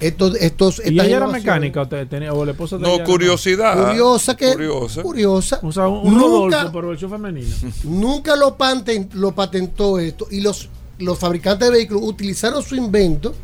[0.00, 3.04] estos, estos ¿Y ella era mecánica o, te- tenía- o la esposa de No, era
[3.04, 3.88] curiosidad.
[3.88, 5.02] Curiosa que Curiosa.
[5.02, 5.60] curiosa.
[5.62, 7.54] O sea, un, un Nunca- Rodolfo, pero versión femenina.
[7.84, 10.68] Nunca lo, paten- lo patentó esto y los,
[10.98, 13.34] los fabricantes de vehículos utilizaron su invento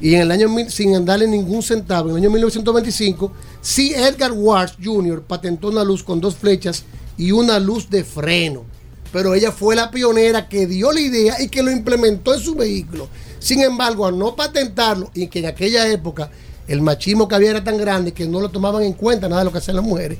[0.00, 4.32] y en el año mil- sin darle ningún centavo, en el año 1925, sí Edgar
[4.32, 5.22] Ward Jr.
[5.22, 6.84] patentó una luz con dos flechas
[7.16, 8.64] y una luz de freno.
[9.12, 12.54] Pero ella fue la pionera que dio la idea y que lo implementó en su
[12.54, 13.08] vehículo.
[13.42, 16.30] Sin embargo, al no patentarlo y que en aquella época
[16.68, 19.46] el machismo que había era tan grande que no lo tomaban en cuenta nada de
[19.46, 20.16] lo que hacían las mujeres,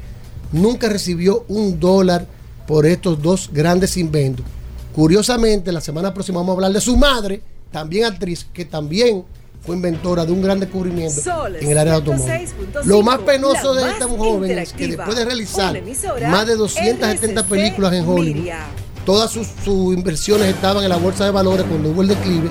[0.50, 2.26] nunca recibió un dólar
[2.66, 4.44] por estos dos grandes inventos.
[4.92, 7.40] Curiosamente, la semana próxima vamos a hablar de su madre,
[7.70, 9.24] también actriz, que también
[9.64, 12.26] fue inventora de un gran descubrimiento Sol en el área de automóvil.
[12.26, 15.80] 106.5, Lo más penoso de esta joven es que después de realizar
[16.28, 18.66] más de 270 RCC películas en Hollywood, Miria.
[19.06, 22.50] todas sus, sus inversiones estaban en la bolsa de valores cuando hubo el declive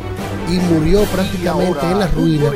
[0.51, 2.51] y murió prácticamente en la ruina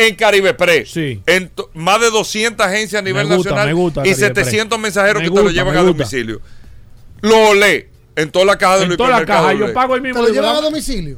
[0.07, 0.85] En Caribe Pre.
[0.85, 1.21] Sí.
[1.25, 3.67] En más de 200 agencias a nivel Me gusta, nacional.
[3.75, 4.77] me gusta y Caribe 700 Pre.
[4.81, 6.41] mensajeros Me que te lo llevan a domicilio.
[7.21, 10.07] Lo olé en toda la caja de En toda la caja, yo pago el ¿Te
[10.07, 10.21] mismo.
[10.21, 11.17] lo digo, llevan a domicilio?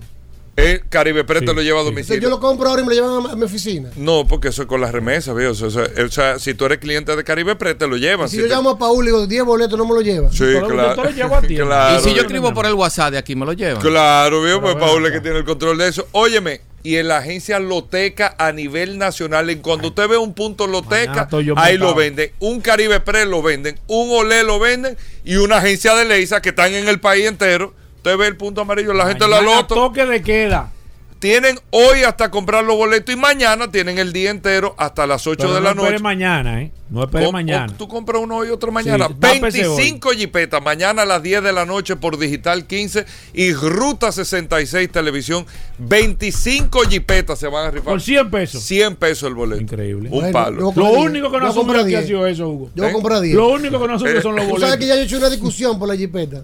[0.58, 1.90] Eh, Caribe Pre te Sí, lo lleva a sí.
[1.90, 2.22] Domicilio.
[2.22, 3.90] yo lo compro ahora y me lo llevan a, a mi oficina.
[3.96, 5.52] No, porque eso es con las remesas, viejo.
[5.52, 8.28] O sea, o sea, si tú eres cliente de Caribe Pre, te lo llevan.
[8.28, 10.32] Si Si yo te- llamo a Paul y digo 10 boletos, no me lo llevan.
[10.32, 10.96] Sí, claro.
[10.96, 11.56] te lo llevo a ti.
[11.62, 13.82] Claro, y si yo escribo por el WhatsApp de aquí, me lo llevan.
[13.82, 16.08] Claro, viejo, pues Pero Paul es que tiene el control de eso.
[16.12, 20.68] Óyeme, y en la agencia Loteca a nivel nacional, en cuando usted ve un punto
[20.68, 22.32] Loteca, ahí lo venden.
[22.40, 26.50] Un Caribe Pre lo venden, un Olé lo venden y una agencia de Leisa que
[26.50, 27.74] están en el país entero.
[28.02, 29.76] Usted ve el punto amarillo, la gente de la Mañana loto.
[29.76, 30.72] toque de queda.
[31.20, 35.38] Tienen hoy hasta comprar los boletos y mañana tienen el día entero hasta las 8
[35.38, 36.00] Pero de no la noche.
[36.00, 36.72] mañana, ¿eh?
[36.90, 37.72] No espere Com- mañana.
[37.72, 39.08] o Tú compras uno hoy y otro mañana.
[39.08, 43.06] Sí, tápese 25 jipetas mañana a las 10 de la noche por Digital 15
[43.36, 45.46] y Ruta 66 Televisión.
[45.78, 47.86] 25 jipetas se van a rifar.
[47.94, 48.64] Por 100 pesos.
[48.64, 49.62] 100 pesos el boleto.
[49.62, 50.10] Increíble.
[50.10, 50.74] Un Bueno, palo.
[50.74, 52.72] yo- Lo único que no asume que ha sido eso, Hugo.
[52.74, 52.92] Yo ¿Eh?
[52.92, 53.36] comprar 10.
[53.36, 54.78] Lo único que no asume son los Tú sabes boletos.
[54.80, 56.42] que ya yo he hecho una discusión por la jipeta.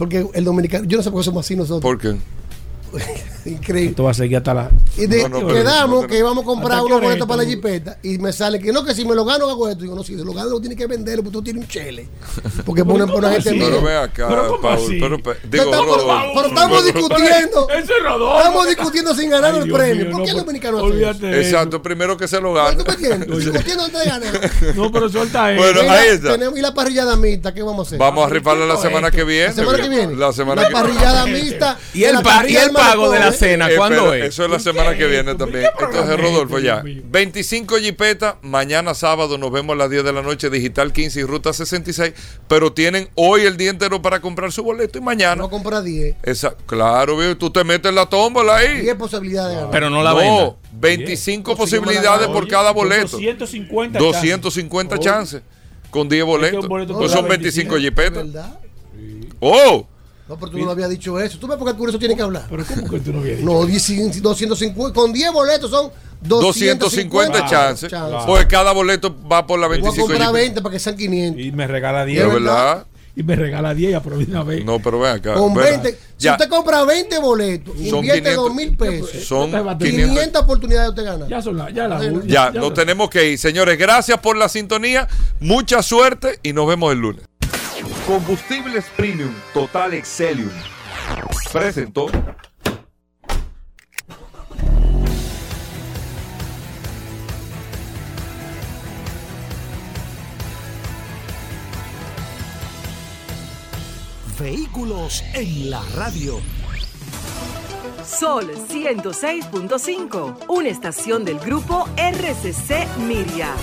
[0.00, 1.82] Porque el dominicano, yo no sé por qué somos así nosotros.
[1.82, 2.16] ¿Por qué?
[3.46, 3.90] Increíble.
[3.90, 4.70] Esto va a seguir hasta la.
[4.96, 7.26] Y de- No, no, pero- quedamos no, que íbamos a comprar ¿Hasta qué unos boletos
[7.28, 9.82] para la jipeta y me sale que no, que si me lo gano hago esto.
[9.82, 12.08] Digo, no, si lo gano lo tiene que vender porque tú tienes un chele.
[12.66, 13.58] Porque ponen por una gente así?
[13.58, 13.90] Pero mía.
[13.90, 14.74] ve acá, Pero ¿cómo Paul.
[14.84, 14.98] así?
[15.00, 15.96] Pero, digo, estamos,
[16.34, 17.68] pero estamos discutiendo.
[17.70, 18.38] Ese es Rodolfo.
[18.38, 20.04] Estamos discutiendo sin ganar Ay, el premio.
[20.06, 20.94] mío, ¿Por qué el por- dominicano hace eso?
[20.94, 21.48] Olvídate de eso.
[21.56, 22.76] Exacto, primero que se lo gane.
[22.76, 23.38] ¿Tú me entiendes?
[23.46, 24.50] Discutiendo antes de ganar.
[24.76, 25.62] No, pero suelta eso.
[25.62, 26.32] Bueno, ahí está.
[26.32, 27.54] tenemos- ¿Y la parrillada mixta?
[27.54, 27.98] ¿Qué vamos a hacer?
[27.98, 29.48] Vamos a rifarla la semana que viene.
[29.48, 30.14] La semana que viene.
[30.16, 31.78] La parrillada mixta.
[31.94, 32.22] ¿Y el, la
[32.80, 34.24] pago de la cena Eh, cuándo es?
[34.24, 35.66] Eso es la semana que viene también.
[35.78, 36.82] Entonces, Rodolfo, ya.
[36.84, 41.24] 25 jipetas, mañana sábado nos vemos a las 10 de la noche, Digital 15 y
[41.24, 42.12] Ruta 66.
[42.48, 45.36] Pero tienen hoy el día entero para comprar su boleto y mañana.
[45.36, 46.16] No compra 10.
[46.22, 48.80] Esa, claro, viejo, tú te metes la tómbola ahí.
[48.80, 49.70] 10 posibilidades de ganar.
[49.70, 50.56] Pero no la no, venda.
[50.72, 53.18] 25 Conseguimos posibilidades por Oye, cada boleto.
[53.18, 55.42] 250 250 Oye, chances.
[55.90, 56.66] Con 10 boletos.
[56.68, 58.26] Pues son la 25 jipetas.
[58.26, 58.58] ¿Verdad?
[59.40, 59.86] ¡Oh!
[60.30, 61.38] No, pero tú no habías dicho eso.
[61.40, 62.46] ¿Tú ves por qué por eso tiene que hablar?
[62.48, 63.50] Pero ¿cómo que tú no habías dicho?
[63.50, 64.94] No, 10, 250.
[64.94, 65.90] Con 10 boletos son
[66.22, 67.90] 250 250 chances.
[67.90, 68.20] chances.
[68.26, 70.32] Pues cada boleto va por la Voy a 25 comprar jipetas.
[70.42, 71.42] 20 para que sean 500.
[71.44, 72.32] Y me regala ¿De 10.
[72.32, 72.86] verdad?
[73.16, 74.64] Y me regala 10 y aprovecha una vez.
[74.64, 75.34] No, pero ven acá.
[75.34, 75.90] Con Bueno, 20.
[76.16, 78.36] Si ya, usted compra 20 boletos, Son invierte 500.
[78.44, 79.24] 2 mil pesos.
[79.24, 80.10] son No te 500.
[80.14, 81.28] 500 oportunidades de usted ganar.
[81.28, 83.38] Ya son la, ya la Ya, Ya, ya nos la- tenemos que ir.
[83.38, 85.08] Señores, gracias por la sintonía.
[85.40, 87.24] Mucha suerte y nos vemos el lunes.
[88.10, 90.50] Combustibles Premium Total Excelium.
[91.52, 92.06] Presentó.
[104.40, 106.40] Vehículos en la radio.
[108.04, 113.54] Sol 106.5, una estación del grupo RCC Miria.